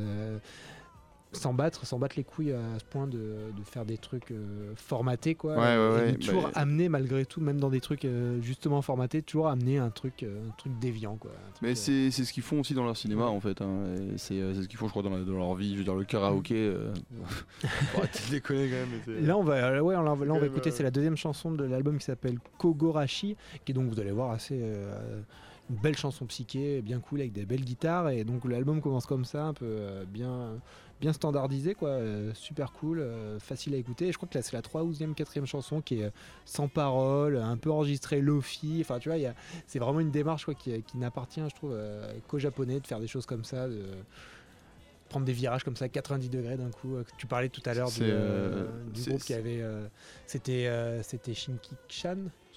Euh, 1.34 1.38
s'en 1.38 1.52
battre, 1.54 1.84
s'en 1.86 1.98
battre 1.98 2.16
les 2.16 2.24
couilles 2.24 2.52
à 2.52 2.78
ce 2.78 2.84
point 2.84 3.06
de, 3.06 3.18
de 3.56 3.62
faire 3.64 3.84
des 3.84 3.98
trucs 3.98 4.30
euh, 4.30 4.72
formatés, 4.76 5.34
quoi. 5.34 5.54
Ouais, 5.54 5.58
ouais, 5.60 5.74
et 5.74 6.04
ouais, 6.06 6.12
de 6.12 6.16
toujours 6.24 6.42
bah- 6.44 6.50
amener 6.54 6.88
malgré 6.88 7.24
tout, 7.26 7.40
même 7.40 7.58
dans 7.60 7.70
des 7.70 7.80
trucs 7.80 8.04
euh, 8.04 8.40
justement 8.42 8.80
formatés, 8.82 9.22
toujours 9.22 9.48
amener 9.48 9.78
un 9.78 9.90
truc, 9.90 10.22
euh, 10.22 10.48
un 10.48 10.54
truc 10.56 10.78
déviant, 10.78 11.16
quoi. 11.16 11.30
Truc, 11.54 11.62
Mais 11.62 11.70
euh, 11.72 11.74
c'est 12.10 12.10
ce 12.24 12.32
qu'ils 12.32 12.42
font 12.42 12.60
aussi 12.60 12.74
dans 12.74 12.84
leur 12.84 12.96
cinéma 12.96 13.24
en 13.26 13.40
fait. 13.40 13.60
hein, 13.60 13.78
C'est 14.16 14.34
euh, 14.40 14.54
ce 14.62 14.66
qu'ils 14.66 14.78
font, 14.78 14.86
je 14.86 14.90
crois, 14.92 15.02
dans, 15.02 15.10
la- 15.10 15.24
dans 15.24 15.36
leur 15.36 15.54
vie. 15.54 15.72
Je 15.74 15.78
veux 15.78 15.84
dire, 15.84 15.94
le 15.94 16.04
karaoké. 16.04 16.54
Euh... 16.56 16.92
De 17.62 18.30
déconner 18.30 18.68
quand 18.68 19.12
même. 19.14 19.26
Là, 19.26 19.36
on 19.36 19.42
va, 19.42 19.54
euh, 19.54 19.80
ouais, 19.80 19.96
on, 19.96 20.02
là, 20.02 20.12
on 20.12 20.38
va 20.38 20.46
écouter. 20.46 20.70
euh, 20.70 20.72
C'est 20.72 20.82
la 20.82 20.90
deuxième 20.90 21.16
chanson 21.16 21.50
de 21.50 21.64
l'album 21.64 21.98
qui 21.98 22.04
s'appelle 22.04 22.38
Kogorashi, 22.58 23.36
qui 23.64 23.72
est 23.72 23.74
donc, 23.74 23.88
vous 23.92 24.00
allez 24.00 24.10
voir, 24.12 24.30
assez, 24.30 24.58
euh, 24.60 25.20
une 25.70 25.76
belle 25.76 25.96
chanson 25.96 26.24
psyché, 26.26 26.80
bien 26.82 26.98
cool 27.00 27.20
avec 27.20 27.32
des 27.32 27.44
belles 27.44 27.64
guitares. 27.64 28.08
Et 28.10 28.24
donc 28.24 28.44
l'album 28.44 28.80
commence 28.80 29.06
comme 29.06 29.24
ça, 29.24 29.44
un 29.44 29.52
peu 29.54 29.66
euh, 29.66 30.04
bien, 30.06 30.52
bien 31.01 31.12
standardisé, 31.12 31.74
quoi, 31.74 31.90
euh, 31.90 32.32
super 32.34 32.72
cool, 32.72 33.01
euh, 33.01 33.38
facile 33.38 33.74
à 33.74 33.76
écouter. 33.76 34.09
Et 34.09 34.12
je 34.12 34.16
crois 34.16 34.28
que 34.28 34.36
là 34.36 34.42
c'est 34.42 34.55
la 34.55 34.62
3 34.62 34.84
12e, 34.84 35.14
4e 35.14 35.46
chanson 35.46 35.80
qui 35.80 36.01
est 36.01 36.05
euh, 36.05 36.11
sans 36.44 36.68
parole, 36.68 37.36
un 37.36 37.57
peu 37.57 37.70
enregistrée 37.70 38.20
lofi. 38.20 38.78
Enfin, 38.80 38.99
tu 38.99 39.09
vois, 39.11 39.18
c'est 39.66 39.78
vraiment 39.78 40.01
une 40.01 40.11
démarche 40.11 40.44
quoi, 40.44 40.55
qui, 40.55 40.82
qui 40.82 40.99
n'appartient, 40.99 41.42
je 41.49 41.55
trouve, 41.55 41.78
qu'aux 42.26 42.38
japonais 42.38 42.80
de 42.80 42.86
faire 42.86 43.01
des 43.01 43.07
choses 43.09 43.26
comme 43.26 43.44
ça. 43.44 43.68
De, 43.68 43.82
prendre 45.09 45.26
des 45.26 45.32
virages 45.32 45.64
comme 45.64 45.76
ça 45.76 45.86
à 45.86 45.88
90 45.88 46.28
degrés 46.30 46.57
d'un 46.57 46.70
coup. 46.70 46.96
Tu 47.16 47.26
parlais 47.26 47.49
tout 47.49 47.62
à 47.64 47.74
l'heure 47.74 47.90
du, 47.90 48.03
euh, 48.03 48.66
groupe 49.07 49.22
qui 49.22 49.34
avait. 49.34 49.61
euh, 49.61 49.86
c'était 50.26 50.66
euh, 50.66 51.03
c'était 51.03 51.34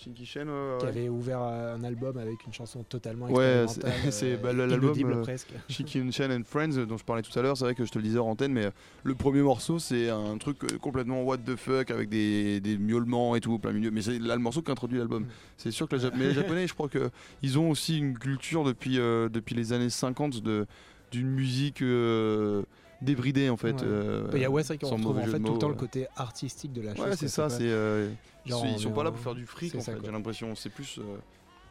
Shinki-chan 0.03 0.41
Shinki-Shen, 0.45 0.47
ouais, 0.49 0.77
qui 0.79 0.85
ouais. 0.85 0.89
avait 0.91 1.09
ouvert 1.09 1.41
euh, 1.41 1.75
un 1.75 1.83
album 1.83 2.17
avec 2.17 2.45
une 2.45 2.53
chanson 2.53 2.83
totalement 2.83 3.27
Ouais, 3.29 3.63
expérimentale. 3.63 4.01
c'est- 4.05 4.11
c'est- 4.11 4.33
euh, 4.33 4.37
bah, 4.37 4.53
l'album, 4.53 4.93
euh, 5.11 5.21
presque. 5.21 5.49
Shinki-Shen 5.69 6.31
and 6.31 6.43
Friends 6.45 6.85
dont 6.87 6.97
je 6.97 7.03
parlais 7.03 7.21
tout 7.21 7.37
à 7.37 7.41
l'heure, 7.41 7.55
c'est 7.57 7.65
vrai 7.65 7.75
que 7.75 7.85
je 7.85 7.91
te 7.91 7.97
le 7.97 8.03
disais 8.03 8.19
en 8.19 8.27
antenne, 8.27 8.53
mais 8.53 8.69
le 9.03 9.15
premier 9.15 9.41
morceau 9.41 9.79
c'est 9.79 10.09
un 10.09 10.37
truc 10.37 10.57
complètement 10.79 11.21
what 11.23 11.37
the 11.39 11.55
fuck 11.55 11.91
avec 11.91 12.09
des, 12.09 12.59
des 12.59 12.77
miaulements 12.77 13.35
et 13.35 13.41
tout 13.41 13.53
au 13.53 13.59
plein 13.59 13.71
milieu. 13.73 13.91
Mais 13.91 14.01
c'est 14.01 14.19
là 14.19 14.35
le 14.35 14.41
morceau 14.41 14.61
qui 14.61 14.71
introduit 14.71 14.97
l'album. 14.97 15.23
Mm. 15.23 15.27
C'est 15.57 15.71
sûr 15.71 15.87
que 15.87 15.95
la 15.95 16.09
mais 16.11 16.27
les 16.29 16.33
Japonais, 16.33 16.67
je 16.67 16.73
crois 16.73 16.89
que 16.89 17.09
ils 17.41 17.59
ont 17.59 17.69
aussi 17.69 17.97
une 17.99 18.17
culture 18.17 18.63
depuis, 18.63 18.99
euh, 18.99 19.29
depuis 19.29 19.55
les 19.55 19.73
années 19.73 19.89
50 19.89 20.41
de 20.41 20.65
d'une 21.11 21.27
musique 21.29 21.81
euh, 21.81 22.63
débridée 23.01 23.49
en 23.49 23.57
fait. 23.57 23.73
Ouais. 23.81 23.83
euh, 23.83 24.29
Il 24.33 24.39
y 24.39 24.45
a 24.45 24.49
ouais, 24.49 24.63
c'est 24.63 24.75
vrai 24.75 24.77
qu'on 24.89 24.95
retrouve 24.95 25.17
en 25.17 25.25
fait 25.25 25.39
tout 25.39 25.51
le 25.53 25.59
temps 25.59 25.67
le 25.69 25.75
côté 25.75 26.07
artistique 26.15 26.71
de 26.71 26.81
la 26.81 26.95
chose. 26.95 27.05
Ouais, 27.05 27.15
c'est 27.17 27.27
ça. 27.27 27.43
pas- 27.43 27.49
C'est 27.49 27.63
euh, 27.69 28.09
genre, 28.45 28.65
ils 28.65 28.73
on 28.75 28.77
sont 28.77 28.91
pas 28.91 29.03
là 29.03 29.11
pour 29.11 29.19
faire 29.19 29.35
du 29.35 29.45
fric 29.45 29.75
en 29.75 29.81
ça, 29.81 29.93
fait. 29.93 29.99
J'ai 30.05 30.11
l'impression. 30.11 30.55
C'est 30.55 30.69
plus 30.69 30.99
euh, 30.99 31.17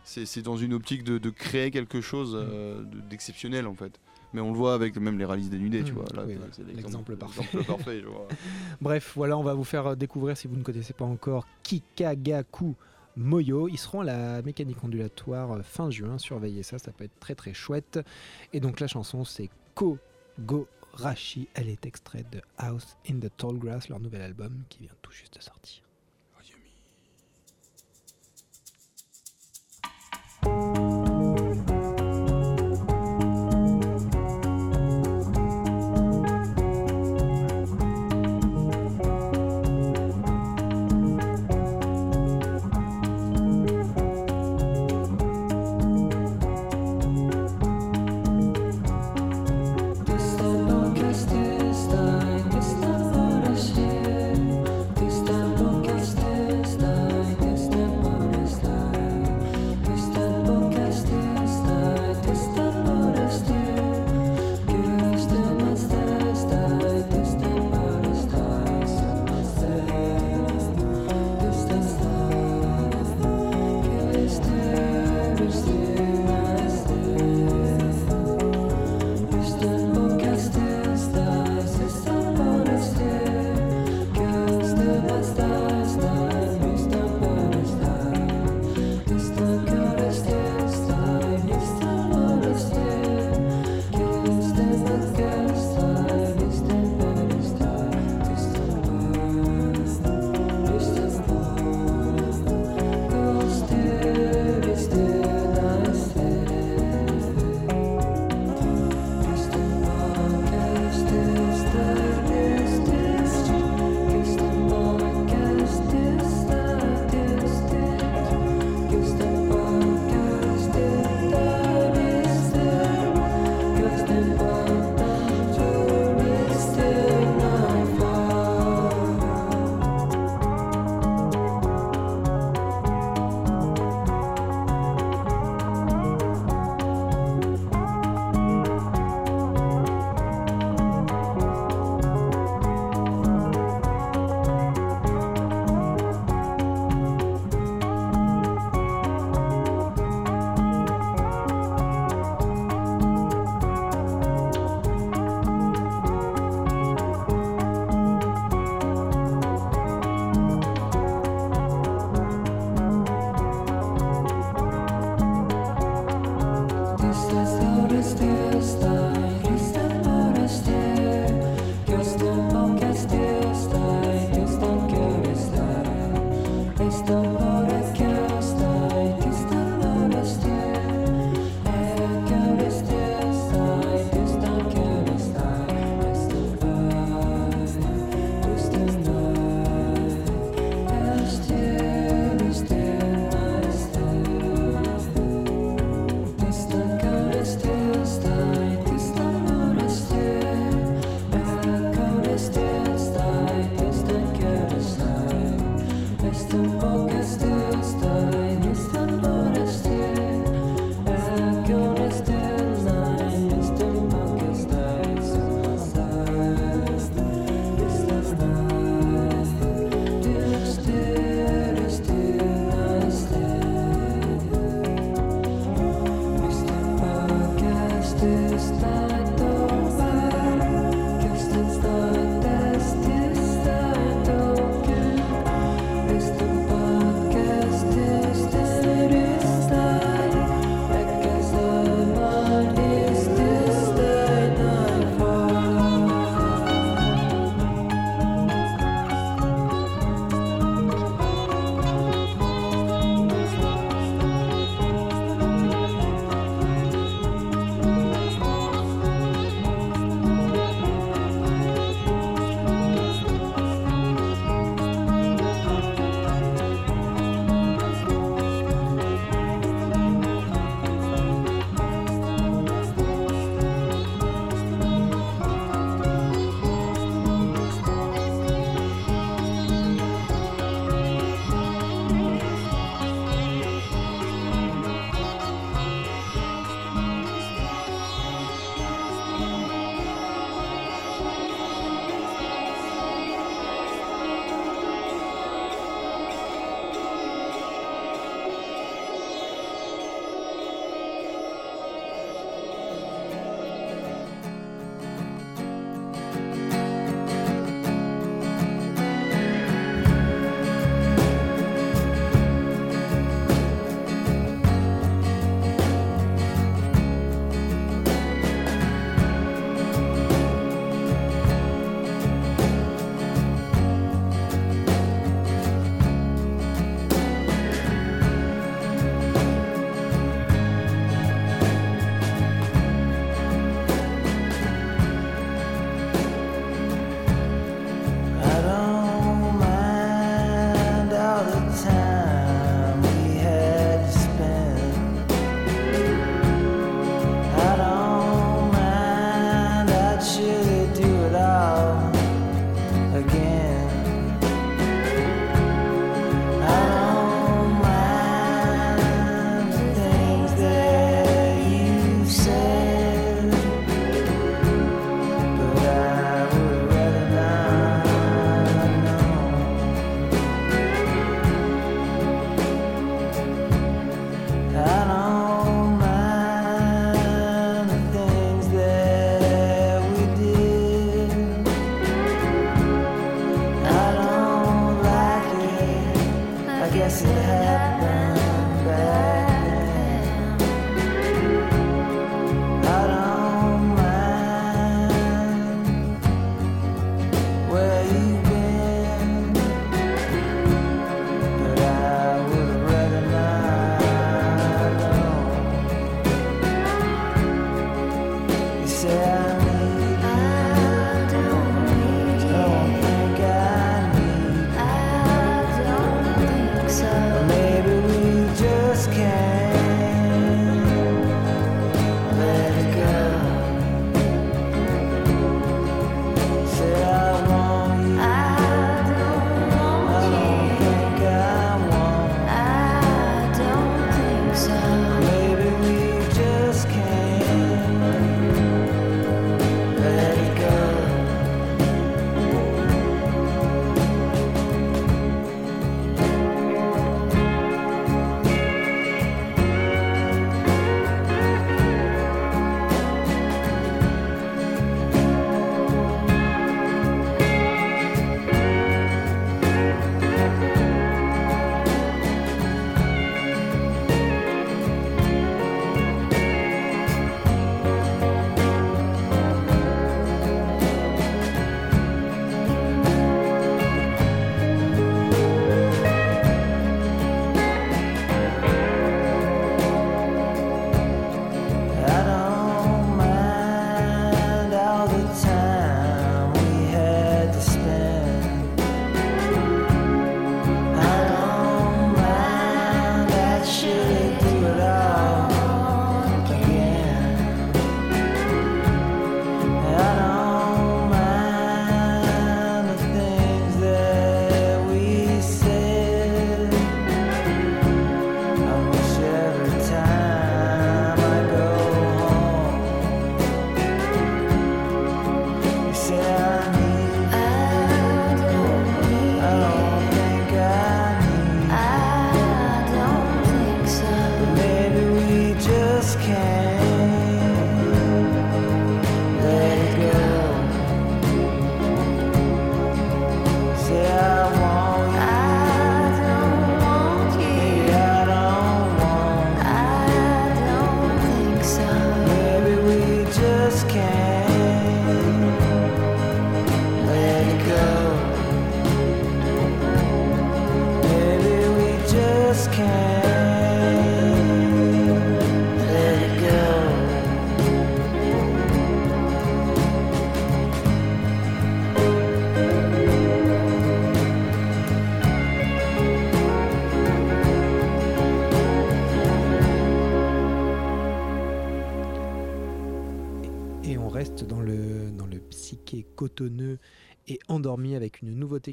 c'est 0.05 0.43
dans 0.43 0.57
une 0.57 0.73
optique 0.73 1.05
de, 1.05 1.19
de 1.19 1.31
créer 1.31 1.71
quelque 1.71 2.01
chose 2.01 2.35
euh, 2.35 2.83
de- 2.83 3.01
d'exceptionnel 3.01 3.67
en 3.67 3.75
fait. 3.75 3.99
Mais 4.33 4.41
on 4.41 4.53
le 4.53 4.57
voit 4.57 4.75
avec 4.75 4.97
même 4.97 5.19
les 5.19 5.25
rallyes 5.25 5.49
dénudés, 5.49 5.83
tu 5.83 5.91
Mm. 5.93 5.95
vois. 5.97 6.05
Oui, 6.25 6.39
c'est. 6.53 6.65
L'exemple 6.67 7.17
parfait. 7.17 7.43
l'exemple 7.53 7.65
parfait, 7.65 8.01
je 8.01 8.07
vois. 8.07 8.29
Bref, 8.81 9.13
voilà, 9.17 9.37
on 9.37 9.43
va 9.43 9.55
vous 9.55 9.65
faire 9.65 9.89
euh, 9.89 9.95
découvrir, 9.97 10.37
si 10.37 10.47
vous 10.47 10.57
ne 10.57 10.63
connaissez 10.63 10.93
pas 10.93 11.05
encore, 11.05 11.47
Kikagaku 11.65 12.77
Moyo. 13.17 13.67
Ils 13.69 13.77
seront 13.77 14.03
à 14.03 14.05
la 14.05 14.43
mécanique 14.43 14.83
ondulatoire 14.85 15.51
euh, 15.53 15.63
fin 15.63 15.91
juin. 15.91 16.17
Surveillez 16.19 16.63
ça, 16.63 16.79
ça 16.79 16.93
peut 16.93 17.05
être 17.05 17.19
très 17.19 17.35
très 17.35 17.53
chouette. 17.55 17.99
Et 18.53 18.61
donc 18.61 18.79
la 18.79 18.87
chanson, 18.87 19.25
c'est 19.25 19.51
Kogorashi. 19.75 21.49
Elle 21.55 21.69
est 21.69 21.85
extraite 21.87 22.31
de 22.33 22.41
House 22.59 22.97
in 23.11 23.19
the 23.19 23.31
Tall 23.37 23.59
Grass, 23.59 23.89
leur 23.89 23.99
nouvel 24.01 24.23
album 24.23 24.63
qui 24.69 24.81
vient 24.83 24.93
tout 25.03 25.13
juste 25.13 25.37
de 25.39 25.43
sortir. 25.43 25.83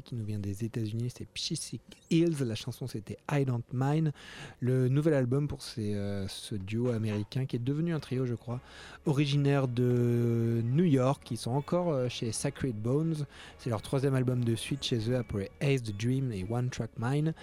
Qui 0.02 0.14
nous 0.14 0.24
vient 0.24 0.38
des 0.38 0.64
États-Unis, 0.64 1.12
c'est 1.16 1.26
Psychic 1.28 1.82
Hills. 2.10 2.44
La 2.44 2.54
chanson 2.54 2.86
c'était 2.86 3.18
I 3.30 3.44
Don't 3.44 3.62
Mind. 3.72 4.12
Le 4.60 4.88
nouvel 4.88 5.14
album 5.14 5.48
pour 5.48 5.60
euh, 5.78 6.26
ce 6.28 6.54
duo 6.54 6.90
américain 6.90 7.46
qui 7.46 7.56
est 7.56 7.60
devenu 7.64 7.94
un 7.94 8.00
trio, 8.00 8.26
je 8.26 8.34
crois, 8.34 8.60
originaire 9.06 9.68
de 9.68 10.62
New 10.64 10.84
York. 10.84 11.30
Ils 11.30 11.36
sont 11.36 11.52
encore 11.52 11.92
euh, 11.92 12.08
chez 12.08 12.32
Sacred 12.32 12.76
Bones. 12.76 13.26
C'est 13.58 13.70
leur 13.70 13.82
troisième 13.82 14.14
album 14.14 14.44
de 14.44 14.54
suite 14.54 14.82
chez 14.82 15.10
eux 15.10 15.16
après 15.16 15.50
Ace 15.60 15.82
the 15.82 15.96
Dream 15.96 16.32
et 16.32 16.46
One 16.48 16.70
Track 16.70 16.90
Mind. 16.98 17.34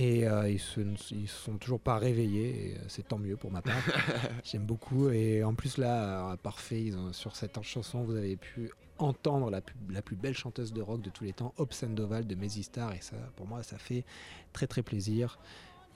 Et 0.00 0.28
euh, 0.28 0.48
ils 0.48 0.60
se 0.60 0.80
ils 1.10 1.28
sont 1.28 1.56
toujours 1.58 1.80
pas 1.80 1.98
réveillés, 1.98 2.76
euh, 2.78 2.84
c'est 2.86 3.08
tant 3.08 3.18
mieux 3.18 3.36
pour 3.36 3.50
ma 3.50 3.62
part. 3.62 3.74
J'aime 4.44 4.64
beaucoup. 4.64 5.10
Et 5.10 5.42
en 5.42 5.54
plus, 5.54 5.76
là, 5.76 6.30
euh, 6.32 6.36
parfait, 6.36 6.80
ils 6.82 6.96
ont- 6.96 7.12
sur 7.12 7.34
cette 7.34 7.60
chanson, 7.64 8.04
vous 8.04 8.14
avez 8.14 8.36
pu 8.36 8.70
entendre 8.98 9.50
la 9.50 9.60
plus, 9.60 9.74
la 9.90 10.00
plus 10.00 10.14
belle 10.16 10.36
chanteuse 10.36 10.72
de 10.72 10.80
rock 10.82 11.02
de 11.02 11.10
tous 11.10 11.24
les 11.24 11.32
temps, 11.32 11.52
Hope 11.56 11.72
Sandoval 11.72 12.26
de 12.28 12.34
Maisy 12.36 12.62
Star. 12.62 12.92
Et 12.94 13.00
ça, 13.00 13.16
pour 13.36 13.46
moi, 13.48 13.62
ça 13.64 13.76
fait 13.76 14.04
très 14.52 14.68
très 14.68 14.82
plaisir. 14.82 15.38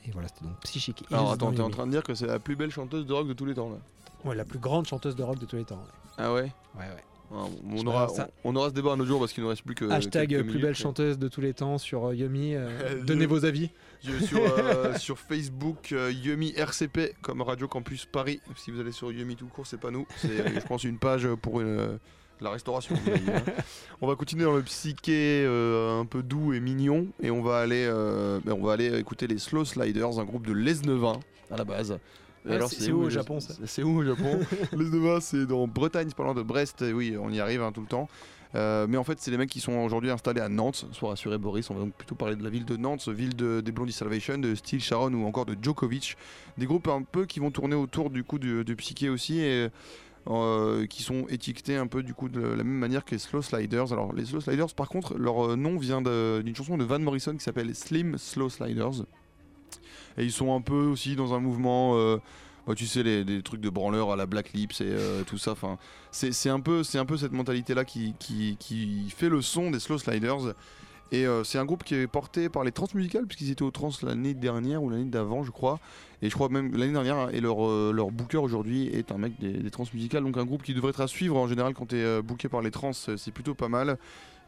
Et 0.05 0.11
voilà, 0.11 0.27
c'était 0.27 0.47
donc 0.47 0.59
Psychic 0.63 1.03
Hills. 1.03 1.07
Alors 1.15 1.33
attends, 1.33 1.53
t'es 1.53 1.61
en 1.63 1.71
train 1.71 1.87
de 1.87 1.93
dire 1.93 2.03
que 2.03 2.15
c'est 2.15 2.27
la 2.27 2.41
plus 2.41 2.57
belle 2.57 2.71
chanteuse 2.71 3.07
de 3.07 3.13
rock 3.13 3.29
de 3.29 3.35
tous 3.35 3.45
les 3.47 3.55
temps 3.55 3.71
là. 3.71 3.77
Ouais, 4.25 4.35
la 4.35 4.45
plus 4.45 4.59
grande 4.59 4.87
chanteuse 4.87 5.15
de 5.15 5.23
rock 5.23 5.39
de 5.39 5.47
tous 5.47 5.57
les 5.57 5.65
temps. 5.65 5.83
Ah 6.19 6.33
ouais? 6.33 6.53
Ouais, 6.77 6.89
ouais. 6.89 7.05
Je 7.33 7.83
on, 7.83 7.87
aura, 7.87 8.09
ça. 8.09 8.29
on, 8.45 8.51
on 8.53 8.57
aura 8.57 8.69
ce 8.69 8.75
débat 8.75 8.91
un 8.93 9.01
autre 9.01 9.07
jour 9.07 9.19
parce 9.21 9.33
qu'il 9.33 9.43
nous 9.43 9.49
reste 9.49 9.63
plus 9.63 9.75
que. 9.75 9.85
Hashtag 9.91 10.29
plus 10.29 10.39
minutes, 10.45 10.61
belle 10.61 10.71
mais- 10.71 10.75
chanteuse 10.75 11.19
de 11.19 11.29
tous 11.29 11.41
les 11.41 11.55
temps 11.55 11.79
sur 11.79 12.09
euh, 12.09 12.15
Yumi. 12.15 12.55
euh, 12.55 12.69
Euh, 12.83 13.03
donnez 13.05 13.27
vos 13.27 13.45
avis. 13.45 13.71
Sur, 14.27 14.41
sur 14.99 15.17
Facebook, 15.19 15.95
Yumi 16.11 16.53
RCP 16.57 17.15
comme 17.23 17.41
Radio 17.41 17.69
Campus 17.69 18.05
Paris. 18.05 18.41
Si 18.57 18.73
vous 18.73 18.81
allez 18.81 18.91
sur 18.91 19.13
Yumi 19.13 19.37
tout 19.37 19.47
court, 19.47 19.65
c'est 19.65 19.79
pas 19.79 19.93
nous. 19.93 20.09
C'est, 20.17 20.55
je 20.55 20.67
pense, 20.67 20.83
une 20.83 20.99
page 20.99 21.29
pour 21.41 21.61
une, 21.61 22.01
la 22.41 22.51
restauration. 22.51 22.97
hein. 22.97 23.43
on 24.01 24.09
va 24.09 24.17
continuer 24.17 24.43
dans 24.45 24.57
le 24.57 24.63
psyché 24.63 25.45
euh, 25.47 26.01
un 26.01 26.05
peu 26.05 26.25
doux 26.25 26.53
et 26.53 26.59
mignon. 26.59 27.07
Et 27.23 27.31
on 27.31 27.43
va 27.43 27.59
aller, 27.61 27.87
euh, 27.89 28.41
ben, 28.45 28.55
on 28.61 28.65
va 28.67 28.73
aller 28.73 28.99
écouter 28.99 29.29
les 29.29 29.39
Slow 29.39 29.65
Sliders, 29.65 30.19
un 30.19 30.25
groupe 30.25 30.49
de 30.49 30.53
Lesnevin 30.53 31.21
à 31.53 31.57
la 31.57 31.65
base. 31.65 31.97
Ouais, 32.45 32.59
c'est- 32.69 32.91
où 32.93 33.03
au 33.03 33.05
les- 33.05 33.11
Japon, 33.11 33.41
ça 33.41 33.55
c'est- 33.55 33.67
C'est 33.67 33.83
où 33.83 33.99
au 33.99 34.05
Japon? 34.05 34.41
Lesnevin, 34.73 35.21
c'est 35.21 35.47
dans 35.47 35.67
Bretagne, 35.69 36.11
loin 36.19 36.35
de 36.35 36.43
Brest. 36.43 36.83
Et 36.83 36.93
oui, 36.93 37.17
on 37.21 37.31
y 37.31 37.41
arrive 37.41 37.63
hein, 37.63 37.73
tout 37.73 37.81
le 37.81 37.87
temps. 37.87 38.09
Euh, 38.55 38.87
mais 38.87 38.99
en 38.99 39.05
fait, 39.05 39.19
c'est 39.19 39.31
les 39.31 39.39
mecs 39.39 39.49
qui 39.49 39.61
sont 39.61 39.73
aujourd'hui 39.79 40.11
installés 40.11 40.41
à 40.43 40.49
Nantes. 40.51 40.87
Sois 40.93 41.11
rassuré, 41.11 41.39
Boris. 41.39 41.71
On 41.71 41.75
va 41.75 41.81
donc 41.81 41.95
plutôt 41.95 42.15
parler 42.15 42.37
de 42.37 42.45
la 42.45 42.51
ville 42.51 42.67
de 42.67 42.77
Nantes, 42.77 43.09
ville 43.09 43.35
de, 43.35 43.61
des 43.63 43.73
Blondie 43.73 43.93
Salvation, 43.93 44.37
de 44.39 44.55
Steel 44.55 44.81
Sharon 44.81 45.13
ou 45.15 45.25
encore 45.27 45.47
de 45.47 45.57
Djokovic. 45.61 46.17
Des 46.59 46.67
groupes 46.67 46.89
un 46.89 47.03
peu 47.03 47.25
qui 47.25 47.41
vont 47.41 47.51
tourner 47.51 47.77
autour 47.77 48.11
du 48.11 48.25
coup 48.25 48.39
du, 48.39 48.63
du 48.65 48.77
psyché 48.77 49.09
aussi 49.09 49.39
et 49.41 49.69
euh, 50.29 50.87
qui 50.87 51.03
sont 51.03 51.27
étiquetés 51.31 51.77
un 51.77 51.87
peu 51.87 52.03
du 52.03 52.13
coup 52.15 52.29
de 52.29 52.41
la 52.43 52.63
même 52.63 52.69
manière 52.79 53.05
que 53.07 53.13
les 53.13 53.19
Slow 53.19 53.41
Sliders. 53.41 53.93
Alors, 53.93 54.13
les 54.13 54.27
Slow 54.27 54.41
Sliders, 54.43 54.75
par 54.75 54.89
contre, 54.91 55.17
leur 55.17 55.53
euh, 55.53 55.57
nom 55.57 55.79
vient 55.79 56.03
d'une 56.03 56.55
chanson 56.55 56.77
de 56.77 56.85
Van 56.85 56.99
Morrison 56.99 57.35
qui 57.35 57.43
s'appelle 57.43 57.75
Slim 57.75 58.19
Slow 58.19 58.51
Sliders. 58.51 59.07
Et 60.19 60.25
ils 60.25 60.33
sont 60.33 60.55
un 60.55 60.61
peu 60.61 60.85
aussi 60.87 61.17
dans 61.17 61.35
un 61.35 61.41
mouvement. 61.41 61.97
euh, 61.97 62.19
bah, 62.67 62.75
tu 62.77 62.87
sais, 62.87 63.03
les, 63.03 63.25
des 63.25 63.43
trucs 63.43 63.61
de 63.61 63.71
branleurs 63.71 64.13
à 64.13 64.17
la 64.17 64.27
Black 64.27 64.53
Lips 64.53 64.81
et 64.81 64.85
euh, 64.85 65.25
tout 65.25 65.39
ça. 65.39 65.53
Enfin, 65.53 65.79
c'est 66.13 66.49
un, 66.49 66.61
peu- 66.61 66.83
un 66.95 67.05
peu 67.05 67.17
cette 67.17 67.33
mentalité-là 67.33 67.85
qui, 67.85 68.15
fait 69.17 69.29
le 69.29 69.43
son 69.43 69.71
des 69.71 69.81
Slow 69.81 69.99
Sliders. 69.99 70.55
Et 71.11 71.27
euh, 71.27 71.45
c'est 71.45 71.59
un 71.59 71.65
groupe 71.65 71.85
qui 71.85 71.95
est 71.95 72.07
porté 72.07 72.49
par 72.49 72.65
les 72.65 72.73
Transmusicales, 72.73 73.27
puisqu'ils 73.27 73.51
étaient 73.51 73.65
aux 73.65 73.71
Trans 73.71 73.91
l'année 74.03 74.33
dernière 74.33 74.83
ou 74.83 74.89
l'année 74.89 75.11
d'avant, 75.11 75.43
je 75.43 75.51
crois. 75.51 75.81
Et 76.23 76.31
je 76.31 76.35
crois 76.35 76.49
même 76.49 76.75
l'année 76.77 76.93
dernière. 76.93 77.35
Et 77.35 77.41
leur, 77.41 77.93
leur 77.93 78.11
booker 78.13 78.39
aujourd'hui 78.39 78.87
est 78.87 79.11
un 79.11 79.19
mec 79.19 79.33
des, 79.41 79.53
des 79.53 79.71
Transmusicales. 79.71 80.23
Donc 80.23 80.37
un 80.37 80.45
groupe 80.45 80.63
qui 80.63 80.73
devrait 80.73 80.91
être 80.91 81.01
à 81.01 81.09
suivre 81.09 81.37
en 81.37 81.49
général 81.49 81.75
quand 81.75 81.87
tu 81.87 81.97
es 81.97 82.23
booké 82.23 82.49
par 82.49 82.63
les 82.63 82.71
Trans, 82.71 82.93
c'est 82.93 83.33
plutôt 83.33 83.55
pas 83.55 83.69
mal. 83.69 83.99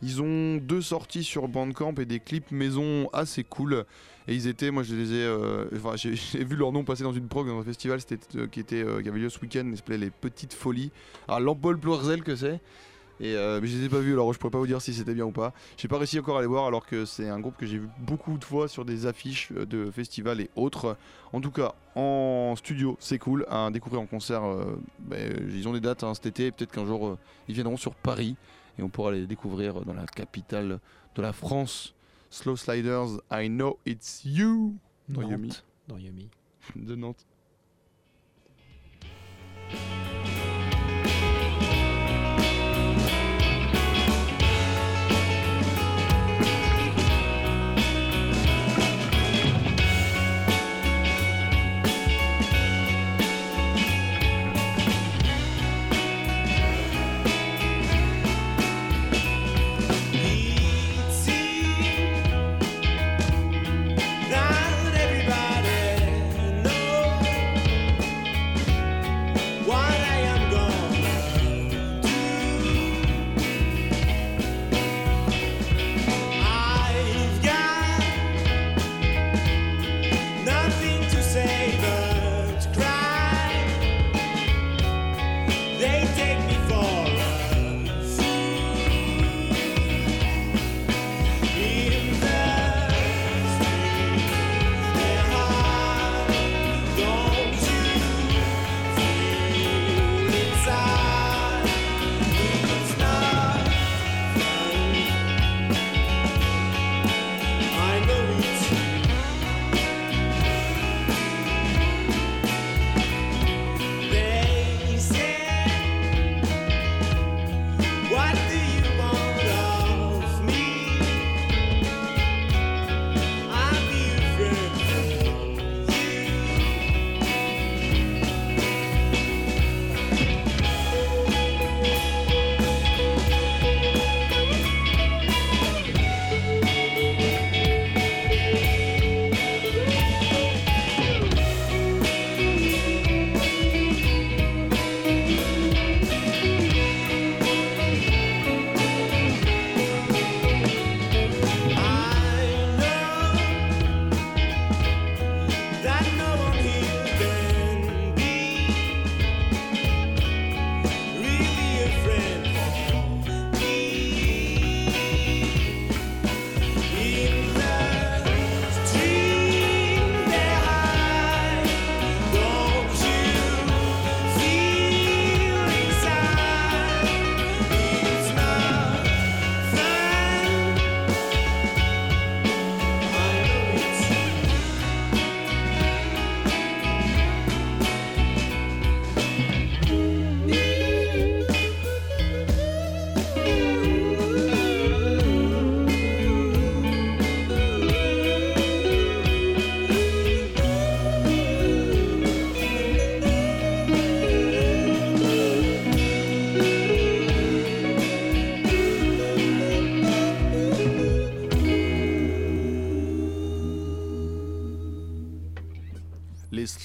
Ils 0.02 0.22
ont 0.22 0.56
deux 0.56 0.82
sorties 0.82 1.24
sur 1.24 1.48
Bandcamp 1.48 1.94
et 1.98 2.04
des 2.04 2.20
clips 2.20 2.50
maison 2.50 3.08
assez 3.12 3.42
cool. 3.42 3.84
Et 4.26 4.34
ils 4.34 4.46
étaient, 4.46 4.70
moi 4.70 4.82
je 4.82 4.94
les 4.94 5.12
ai, 5.12 5.24
euh, 5.24 5.66
enfin 5.76 5.92
j'ai 5.96 6.44
vu 6.44 6.56
leur 6.56 6.72
nom 6.72 6.84
passer 6.84 7.02
dans 7.02 7.12
une 7.12 7.28
prog 7.28 7.46
dans 7.46 7.58
un 7.58 7.64
festival 7.64 8.00
euh, 8.36 8.46
qui, 8.46 8.60
était, 8.60 8.82
euh, 8.82 9.02
qui 9.02 9.08
avait 9.08 9.18
lieu 9.18 9.28
ce 9.28 9.38
week-end, 9.40 9.64
il 9.66 9.76
s'appelait 9.76 9.98
Les 9.98 10.10
Petites 10.10 10.54
Folies. 10.54 10.90
Alors 11.28 11.40
l'Empole 11.40 11.78
Plurzel 11.78 12.22
que 12.22 12.36
c'est. 12.36 12.60
Et 13.20 13.36
euh, 13.36 13.60
mais 13.60 13.68
je 13.68 13.78
les 13.78 13.84
ai 13.84 13.88
pas 13.88 14.00
vus 14.00 14.12
alors 14.12 14.32
je 14.32 14.38
pourrais 14.40 14.50
pas 14.50 14.58
vous 14.58 14.66
dire 14.66 14.82
si 14.82 14.92
c'était 14.92 15.14
bien 15.14 15.24
ou 15.24 15.30
pas. 15.30 15.52
J'ai 15.76 15.88
pas 15.88 15.98
réussi 15.98 16.18
encore 16.18 16.38
à 16.38 16.40
les 16.40 16.48
voir 16.48 16.66
alors 16.66 16.84
que 16.84 17.04
c'est 17.04 17.28
un 17.28 17.38
groupe 17.38 17.56
que 17.56 17.66
j'ai 17.66 17.78
vu 17.78 17.88
beaucoup 17.98 18.36
de 18.38 18.44
fois 18.44 18.66
sur 18.66 18.84
des 18.84 19.06
affiches 19.06 19.52
euh, 19.56 19.66
de 19.66 19.90
festivals 19.90 20.40
et 20.40 20.50
autres. 20.56 20.96
En 21.32 21.40
tout 21.40 21.52
cas 21.52 21.74
en 21.94 22.54
studio 22.56 22.96
c'est 22.98 23.18
cool 23.18 23.46
à 23.48 23.70
découvrir 23.70 24.00
en 24.00 24.06
concert. 24.06 24.42
ben, 24.98 25.32
ils 25.48 25.68
ont 25.68 25.72
des 25.72 25.80
dates 25.80 26.02
hein, 26.02 26.12
cet 26.14 26.26
été, 26.26 26.50
peut-être 26.50 26.72
qu'un 26.72 26.86
jour 26.86 27.16
ils 27.46 27.54
viendront 27.54 27.76
sur 27.76 27.94
Paris 27.94 28.36
et 28.78 28.82
on 28.82 28.88
pourra 28.88 29.12
les 29.12 29.26
découvrir 29.26 29.82
dans 29.82 29.94
la 29.94 30.06
capitale 30.06 30.80
de 31.14 31.22
la 31.22 31.32
France. 31.32 31.93
Slow 32.34 32.56
Sliders, 32.56 33.20
I 33.30 33.46
know 33.46 33.78
it's 33.86 34.24
you 34.24 34.74
Dans 35.08 35.22
Yumi. 35.22 35.52
Dans 35.86 35.98
Yumi. 35.98 36.28
de 36.74 36.96
Nantes. 36.96 37.24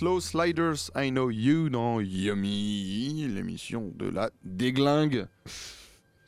No 0.02 0.20
Sliders, 0.20 0.92
I 0.96 1.10
Know 1.12 1.30
You 1.30 1.70
dans 1.70 2.00
Yummy, 2.00 3.28
l'émission 3.28 3.92
de 3.96 4.10
la 4.10 4.30
déglingue. 4.44 5.28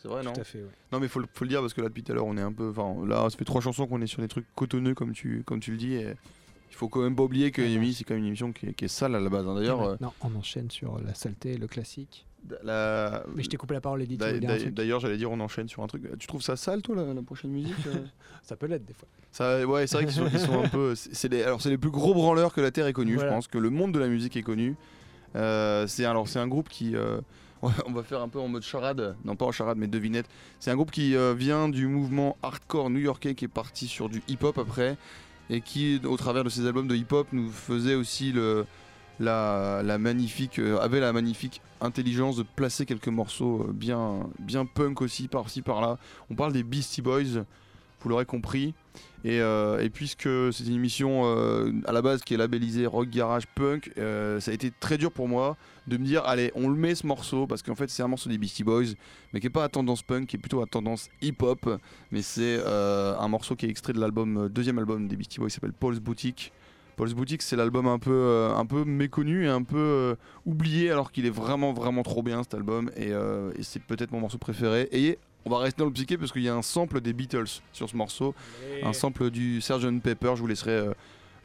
C'est 0.02 0.08
vrai, 0.08 0.24
non 0.24 0.34
Tout 0.34 0.42
à 0.42 0.44
fait, 0.44 0.60
ouais. 0.60 0.70
Non, 0.92 1.00
mais 1.00 1.08
faut, 1.08 1.22
faut 1.34 1.46
le 1.46 1.50
dire 1.50 1.62
parce 1.62 1.74
que 1.74 1.82
là, 1.82 1.88
depuis 1.90 2.04
tout 2.04 2.12
à 2.12 2.16
l'heure, 2.16 2.26
on 2.26 2.36
est 2.38 2.42
un 2.42 2.52
peu. 2.52 2.70
Enfin, 2.76 2.96
là, 3.08 3.30
ça 3.30 3.38
fait 3.38 3.46
trois 3.46 3.62
chansons 3.62 3.88
qu'on 3.88 4.02
est 4.02 4.08
sur 4.08 4.22
des 4.22 4.28
trucs 4.28 4.48
cotonneux, 4.56 4.94
comme 4.96 5.14
tu, 5.14 5.44
comme 5.46 5.60
tu 5.60 5.72
le 5.72 5.78
dis. 5.78 5.94
Et 5.94 6.14
il 6.70 6.76
faut 6.76 6.90
quand 6.90 7.02
même 7.02 7.16
pas 7.16 7.24
oublier 7.24 7.52
que 7.52 7.62
Yummy, 7.62 7.94
c'est 7.94 8.04
quand 8.04 8.16
même 8.16 8.24
une 8.24 8.28
émission 8.30 8.52
qui 8.52 8.68
est, 8.68 8.74
qui 8.74 8.86
est 8.86 8.90
sale 8.90 9.16
à 9.16 9.20
la 9.20 9.30
base. 9.30 9.48
hein. 9.48 9.56
D'ailleurs, 9.56 9.82
euh, 9.84 9.96
Non, 10.02 10.12
on 10.22 10.34
enchaîne 10.36 10.72
sur 10.72 11.00
la 11.00 11.14
saleté, 11.14 11.58
le 11.58 11.68
classique. 11.68 12.26
La- 12.64 13.24
Mais 13.36 13.44
je 13.44 13.50
t'ai 13.50 13.58
coupé 13.58 13.74
la 13.74 13.82
parole, 13.82 14.02
Edith. 14.02 14.20
D'ailleurs, 14.20 15.00
j'allais 15.00 15.18
dire, 15.18 15.32
on 15.32 15.40
enchaîne 15.40 15.68
sur 15.70 15.84
un 15.84 15.88
truc. 15.88 16.04
Tu 16.20 16.28
trouves 16.28 16.42
ça 16.42 16.56
sale, 16.56 16.82
toi, 16.82 16.96
la, 16.96 17.14
la 17.14 17.22
prochaine 17.22 17.52
musique 17.52 17.76
euh 17.88 17.94
Ça 18.44 18.56
peut 18.56 18.66
l'être 18.66 18.86
des 18.86 18.94
fois. 18.94 19.08
Ça, 19.32 19.66
ouais, 19.66 19.86
c'est 19.88 19.98
vrai 19.98 20.06
qu'ils 20.06 20.40
sont, 20.40 20.64
un 20.64 20.68
peu. 20.68 20.96
C'est 20.96 21.14
c'est 21.16 21.30
les, 21.30 21.44
alors, 21.44 21.62
c'est 21.62 21.70
les 21.70 21.78
plus 21.78 21.92
gros 21.92 22.14
branleurs 22.14 22.54
que 22.54 22.60
la 22.62 22.72
Terre 22.72 22.88
ait 22.88 22.94
connu, 22.94 23.14
Voilà. 23.16 23.30
je 23.30 23.36
pense, 23.36 23.48
que 23.48 23.58
le 23.58 23.70
monde 23.70 23.94
de 23.94 24.00
la 24.00 24.08
musique 24.08 24.36
ait 24.36 24.42
connu. 24.42 24.76
Euh, 25.36 25.88
c'est 25.88 26.06
alors, 26.06 26.28
c'est 26.28 26.40
un 26.40 26.48
groupe 26.48 26.68
qui. 26.70 26.96
euh, 26.96 27.22
on 27.86 27.92
va 27.92 28.02
faire 28.04 28.22
un 28.22 28.28
peu 28.28 28.40
en 28.40 28.48
mode 28.48 28.64
charade, 28.64 29.16
non 29.24 29.36
pas 29.36 29.46
en 29.46 29.52
charade, 29.52 29.78
mais 29.78 29.88
devinette. 29.88 30.26
C'est 30.60 30.72
un 30.72 30.76
groupe 30.76 30.90
qui 30.92 31.16
euh, 31.16 31.36
vient 31.36 31.70
du 31.70 31.86
mouvement 31.88 32.36
hardcore 32.42 32.90
new-yorkais 32.90 33.36
qui 33.36 33.46
est 33.46 33.48
parti 33.48 33.88
sur 33.88 34.10
du 34.10 34.24
hip-hop 34.28 34.58
après 34.58 34.98
et 35.52 35.62
qui, 35.62 36.02
au 36.06 36.18
travers 36.18 36.44
de 36.44 36.50
ses 36.50 36.66
albums 36.66 36.88
de 36.88 36.96
hip-hop, 36.96 37.28
nous 37.32 37.52
faisait 37.52 37.94
aussi 37.96 38.32
le, 38.32 38.66
la, 39.22 39.82
la 39.84 39.98
magnifique, 39.98 40.60
euh, 40.60 40.80
avait 40.80 41.00
la 41.00 41.14
magnifique 41.14 41.62
intelligence 41.80 42.36
de 42.38 42.44
placer 42.44 42.86
quelques 42.86 43.08
morceaux 43.08 43.68
euh, 43.70 43.72
bien, 43.72 44.66
punk 44.66 45.02
aussi 45.02 45.28
par-ci 45.28 45.62
par-là. 45.62 45.98
On 46.30 46.36
parle 46.36 46.54
des 46.54 46.64
Beastie 46.64 47.02
Boys, 47.02 47.44
vous 48.02 48.10
l'aurez 48.10 48.26
compris. 48.26 48.74
Et, 49.24 49.40
euh, 49.40 49.88
puisque 49.94 50.28
c'est 50.52 50.66
une 50.66 50.74
émission 50.74 51.24
à 51.86 51.92
la 51.92 52.02
base 52.02 52.22
qui 52.24 52.34
est 52.34 52.38
labellisée 52.38 52.88
rock 52.88 53.08
garage 53.10 53.46
punk, 53.56 53.92
ça 53.96 54.52
a 54.52 54.54
été 54.54 54.72
très 54.80 54.98
dur 54.98 55.12
pour 55.12 55.28
moi 55.28 55.56
de 55.88 55.98
me 55.98 56.06
dire 56.06 56.24
allez 56.26 56.52
on 56.56 56.70
le 56.70 56.76
met 56.76 56.96
ce 56.96 57.06
morceau 57.06 57.48
parce 57.48 57.62
qu'en 57.62 57.76
fait 57.76 57.90
c'est 57.90 58.04
un 58.04 58.08
morceau 58.08 58.30
des 58.30 58.38
Beastie 58.38 58.64
Boys 58.64 58.94
mais 59.34 59.40
qui 59.40 59.48
est 59.48 59.52
pas 59.52 59.64
à 59.64 59.70
tendance 59.70 60.02
punk, 60.02 60.28
qui 60.28 60.38
est 60.38 60.40
plutôt 60.40 60.62
à 60.62 60.66
tendance 60.66 61.10
hip 61.22 61.38
hop. 61.42 61.80
Mais 62.12 62.24
c'est 62.24 62.60
un 62.66 63.28
morceau 63.28 63.56
qui 63.56 63.68
est 63.68 63.70
extrait 63.70 63.94
de 63.94 64.00
l'album 64.00 64.50
deuxième 64.50 64.80
album 64.80 65.08
des 65.08 65.16
Beastie 65.16 65.40
Boys 65.40 65.50
qui 65.50 65.54
s'appelle 65.54 65.74
Paul's 65.74 66.00
Boutique. 66.00 66.52
Paul's 67.02 67.16
Boutique 67.16 67.42
c'est 67.42 67.56
l'album 67.56 67.88
un 67.88 67.98
peu 67.98 68.12
euh, 68.14 68.54
un 68.56 68.68
peu 68.68 68.86
méconnu 68.86 69.46
et 69.46 69.50
un 69.50 69.64
peu 69.64 69.80
euh, 69.80 70.16
oublié 70.46 70.92
alors 70.92 71.12
qu'il 71.12 71.26
est 71.26 71.32
vraiment 71.32 71.74
vraiment 71.74 72.04
trop 72.04 72.22
bien 72.22 72.44
cet 72.44 72.54
album 72.54 72.92
et, 72.96 73.12
euh, 73.12 73.52
et 73.58 73.64
c'est 73.64 73.80
peut-être 73.80 74.12
mon 74.12 74.20
morceau 74.20 74.38
préféré. 74.38 74.88
Et 74.92 75.18
on 75.44 75.50
va 75.50 75.58
rester 75.58 75.80
dans 75.80 75.88
le 75.88 75.94
psyché 75.94 76.16
parce 76.20 76.32
qu'il 76.32 76.44
y 76.44 76.48
a 76.48 76.54
un 76.54 76.62
sample 76.62 77.02
des 77.02 77.14
Beatles 77.14 77.48
sur 77.74 77.90
ce 77.90 77.98
morceau 77.98 78.36
un 78.84 78.94
sample 78.94 79.32
du 79.32 79.62
Sgt 79.62 80.00
Pepper. 80.00 80.34
Je 80.36 80.42
vous 80.42 80.48
laisserai, 80.48 80.74
euh, 80.74 80.94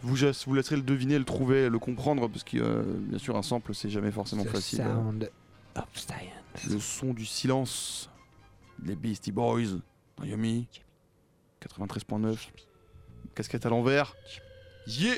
vous, 0.02 0.14
vous 0.14 0.54
laisserai 0.54 0.76
le 0.76 0.82
deviner, 0.82 1.18
le 1.18 1.24
trouver, 1.24 1.70
le 1.70 1.78
comprendre, 1.78 2.28
parce 2.28 2.44
que 2.44 2.58
euh, 2.58 2.82
bien 2.84 3.18
sûr 3.18 3.34
un 3.34 3.42
sample 3.42 3.74
c'est 3.74 3.88
jamais 3.88 4.10
forcément 4.10 4.44
The 4.44 4.48
facile. 4.48 4.80
Sound 4.80 5.30
of 5.74 5.88
Science. 5.94 6.70
Le 6.70 6.78
son 6.80 7.14
du 7.14 7.24
silence, 7.24 8.10
les 8.84 8.94
Beastie 8.94 9.32
Boys, 9.32 9.78
Yummy, 10.22 10.68
93.9, 11.66 12.36
casquette 13.34 13.64
à 13.64 13.70
l'envers. 13.70 14.14
Yeah. 14.86 15.16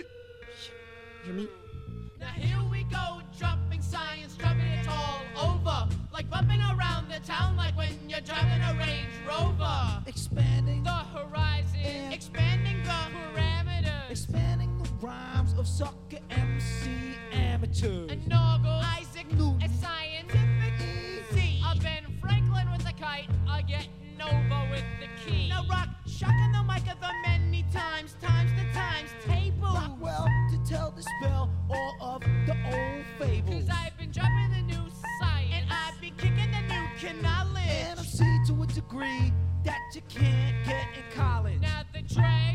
Now 1.27 2.27
here 2.37 2.59
we 2.71 2.85
go, 2.85 3.21
dropping 3.39 3.83
science, 3.83 4.35
dropping 4.37 4.61
it 4.61 4.89
all 4.89 5.21
over. 5.37 5.89
Like 6.13 6.31
bumping 6.31 6.61
around 6.61 7.11
the 7.11 7.21
town 7.21 7.57
like 7.57 7.77
when 7.77 7.91
you're 8.09 8.21
driving 8.21 8.63
a 8.63 8.75
Range 8.79 9.13
Rover. 9.29 10.03
Expanding, 10.07 10.83
The 10.85 10.91
horizon, 10.91 12.13
expanding 12.13 12.83
the 12.83 12.89
parameters. 12.91 14.11
expanding 14.11 14.79
the 14.83 14.89
rhymes 15.07 15.55
of 15.59 15.67
sucker 15.67 16.19
MC 16.31 17.15
amateurs. 17.33 18.11
And 18.11 18.23
Noggle, 18.23 18.83
Isaac 18.99 19.31
Newton, 19.33 19.63
a 19.63 19.69
scientific 19.69 20.75
easy. 20.81 21.61
A 21.67 21.77
Ben 21.79 22.05
Franklin 22.21 22.71
with 22.71 22.87
a 22.89 22.93
kite, 22.93 23.29
I 23.49 23.63
get 23.63 23.87
Nova 24.19 24.69
with 24.71 24.85
the 25.01 25.09
key. 25.31 25.49
Now 25.51 25.65
rock, 25.69 25.89
shocking 26.07 26.53
the 26.53 26.63
mic 26.63 26.91
of 26.91 26.99
the 27.01 27.13
many 27.27 27.65
times, 27.73 28.15
times 28.21 28.51
the 28.57 28.65
times, 28.73 29.11
tables. 29.27 29.75
Rockwell 29.75 30.27
tell 30.69 30.91
the 30.91 31.03
spell 31.03 31.51
all 31.71 31.97
of 32.01 32.21
the 32.47 32.55
old 32.67 33.05
fables. 33.19 33.55
Cause 33.55 33.71
I've 33.71 33.97
been 33.97 34.11
dropping 34.11 34.51
the 34.51 34.63
new 34.63 34.91
science, 35.21 35.55
and 35.55 35.67
I've 35.71 35.99
been 36.01 36.15
kicking 36.17 36.51
the 36.51 36.61
new 36.61 37.23
knowledge. 37.23 37.97
NFC 37.97 38.47
to 38.49 38.63
a 38.63 38.67
degree 38.67 39.33
that 39.65 39.79
you 39.95 40.03
can't 40.09 40.67
get 40.67 40.87
in 40.95 41.17
college. 41.17 41.61
Now 41.61 41.85
the 41.95 42.03
dregs 42.03 42.48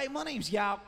that's. 0.00 0.12
My 0.12 0.22
name's 0.24 0.52
Yao. 0.52 0.80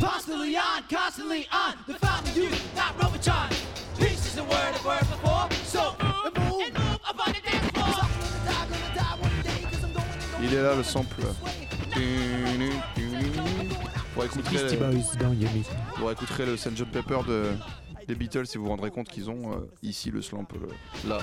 Constantly 0.00 0.56
on, 0.56 0.82
constantly 0.88 1.48
on. 1.52 1.74
The 1.86 1.94
fountain 1.94 2.30
of 2.30 2.36
youth, 2.36 2.76
not 2.76 3.02
Robotron. 3.02 3.50
Peace 3.98 4.26
is 4.26 4.34
the 4.34 4.44
word 4.44 4.52
I've 4.52 4.80
heard 4.80 5.00
before. 5.00 5.48
So 5.64 5.94
and 6.00 6.36
move, 6.38 6.62
and 6.66 6.74
move 6.74 7.00
up 7.06 7.26
on 7.26 7.32
the 7.32 7.40
dance 7.50 7.70
floor. 7.70 8.08
Il 10.42 10.54
est 10.54 10.62
là 10.62 10.74
le 10.74 10.82
sample. 10.84 11.24
Vous 14.14 14.22
écouterez, 14.22 14.56
Beastie 14.56 14.76
Boys 14.76 15.16
dans 15.20 15.32
Yummy. 15.32 15.64
vous 15.98 16.10
écouterez 16.10 16.46
le 16.46 16.56
Sgt 16.56 16.84
Pepper 16.90 17.20
de, 17.26 17.52
des 18.06 18.14
Beatles 18.14 18.44
et 18.54 18.58
vous 18.58 18.64
vous 18.64 18.70
rendrez 18.70 18.90
compte 18.90 19.08
qu'ils 19.08 19.30
ont 19.30 19.52
euh, 19.52 19.70
ici 19.82 20.10
le 20.10 20.20
slamp 20.22 20.46
euh, 20.54 21.08
là. 21.08 21.18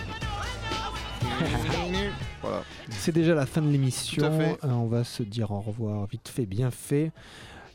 voilà. 2.42 2.64
C'est 2.90 3.12
déjà 3.12 3.36
la 3.36 3.46
fin 3.46 3.62
de 3.62 3.70
l'émission. 3.70 4.24
Euh, 4.24 4.56
on 4.64 4.88
va 4.88 5.04
se 5.04 5.24
dire 5.24 5.52
au 5.52 5.62
revoir 5.62 6.08
vite 6.08 6.28
fait, 6.28 6.46
bien 6.46 6.72
fait. 6.72 7.12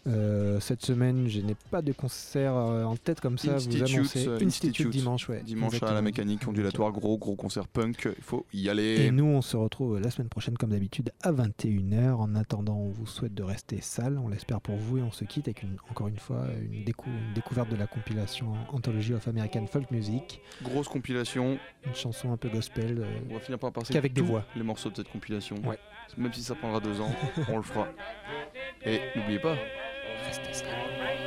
Euh, 0.08 0.58
cette 0.60 0.84
semaine, 0.84 1.28
je 1.28 1.40
n'ai 1.40 1.54
pas 1.70 1.82
de 1.82 1.92
concert 1.92 2.54
euh, 2.56 2.84
en 2.84 2.96
tête 2.96 3.20
comme 3.20 3.36
ça. 3.36 3.54
Institute, 3.56 3.82
vous 3.88 3.94
annoncez 3.96 4.26
euh, 4.26 4.34
Institute, 4.36 4.46
Institute, 4.48 4.90
dimanche, 4.90 5.28
ouais. 5.28 5.42
Dimanche 5.44 5.66
à 5.66 5.70
la 5.72 5.76
exactement. 5.76 6.02
mécanique 6.02 6.48
ondulatoire, 6.48 6.92
gros 6.92 7.18
gros 7.18 7.36
concert 7.36 7.68
punk, 7.68 8.08
il 8.16 8.22
faut 8.24 8.46
y 8.54 8.66
Et 8.66 8.70
aller. 8.70 9.10
nous, 9.10 9.26
on 9.26 9.42
se 9.42 9.56
retrouve 9.56 10.00
la 10.00 10.10
semaine 10.10 10.28
prochaine, 10.30 10.56
comme 10.56 10.70
d'habitude, 10.70 11.12
à 11.22 11.30
21h. 11.32 12.14
En 12.14 12.34
attendant, 12.36 12.76
on 12.78 12.88
vous 12.88 13.06
souhaite 13.06 13.34
de 13.34 13.42
rester 13.42 13.80
sale, 13.82 14.18
on 14.18 14.28
l'espère 14.28 14.60
pour 14.62 14.76
vous, 14.76 14.98
et 14.98 15.02
on 15.02 15.12
se 15.12 15.24
quitte 15.24 15.46
avec, 15.48 15.62
une- 15.62 15.76
encore 15.90 16.08
une 16.08 16.18
fois, 16.18 16.46
une, 16.72 16.84
décou- 16.84 17.08
une 17.08 17.34
découverte 17.34 17.68
de 17.70 17.76
la 17.76 17.86
compilation 17.86 18.54
Anthology 18.72 19.12
of 19.12 19.28
American 19.28 19.66
Folk 19.66 19.90
Music, 19.90 20.40
Grosse 20.62 20.88
compilation, 20.88 21.58
une 21.86 21.94
chanson 21.94 22.32
un 22.32 22.36
peu 22.38 22.48
gospel. 22.48 22.98
euh, 23.00 23.06
on 23.30 23.34
va 23.34 23.40
finir 23.40 23.58
par 23.58 23.72
passer 23.72 23.92
Qu'avec 23.92 24.12
des 24.14 24.22
voix. 24.22 24.44
les 24.56 24.62
morceaux 24.62 24.88
de 24.90 24.96
cette 24.96 25.10
compilation. 25.10 25.56
Ouais. 25.66 25.78
Même 26.16 26.32
si 26.32 26.42
ça 26.42 26.54
prendra 26.54 26.80
deux 26.80 27.00
ans, 27.02 27.10
on 27.50 27.56
le 27.58 27.62
fera. 27.62 27.86
Et 28.84 29.00
n'oubliez 29.16 29.38
pas, 29.40 29.56
restez 30.26 30.54
sale. 30.54 31.18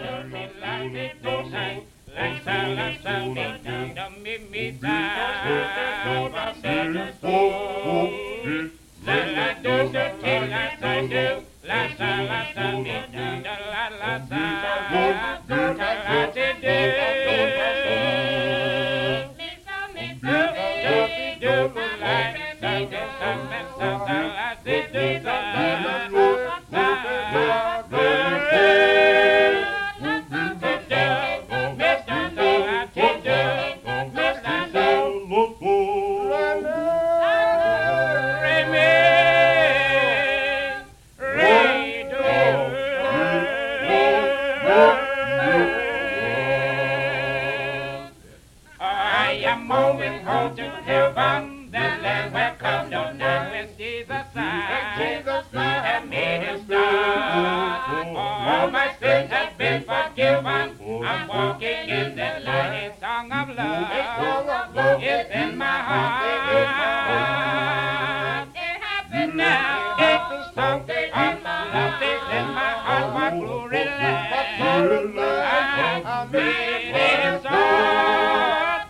Been 59.72 59.84
forgiven. 59.84 60.46
I'm 61.06 61.28
walking 61.28 61.90
in 61.90 62.16
the 62.16 62.40
light. 62.46 62.92
A 62.92 63.00
song 63.00 63.32
of 63.32 63.56
love 63.56 65.02
is 65.02 65.28
in 65.32 65.58
my 65.58 65.66
heart. 65.66 66.26
It 68.54 68.82
happens 68.82 69.34
now. 69.36 69.96
It's 69.98 70.32
a 70.34 70.52
song 70.56 70.82
of 70.82 71.44
love 71.44 72.02
is 72.02 72.24
in 72.38 72.48
my 72.60 72.74
heart. 72.86 73.14
What 73.14 73.34
glory 73.40 73.86
land. 73.86 74.32
I'm 76.06 76.32
made 76.32 76.96
it 76.96 77.40
start. 77.42 78.90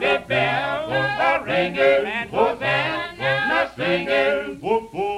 The 0.00 0.14
bells 0.28 0.92
are 0.92 1.44
ringing 1.44 2.06
and 2.06 2.30
Hosanna 2.30 3.72
singing. 3.76 4.60
The 4.60 4.80
song 4.92 5.11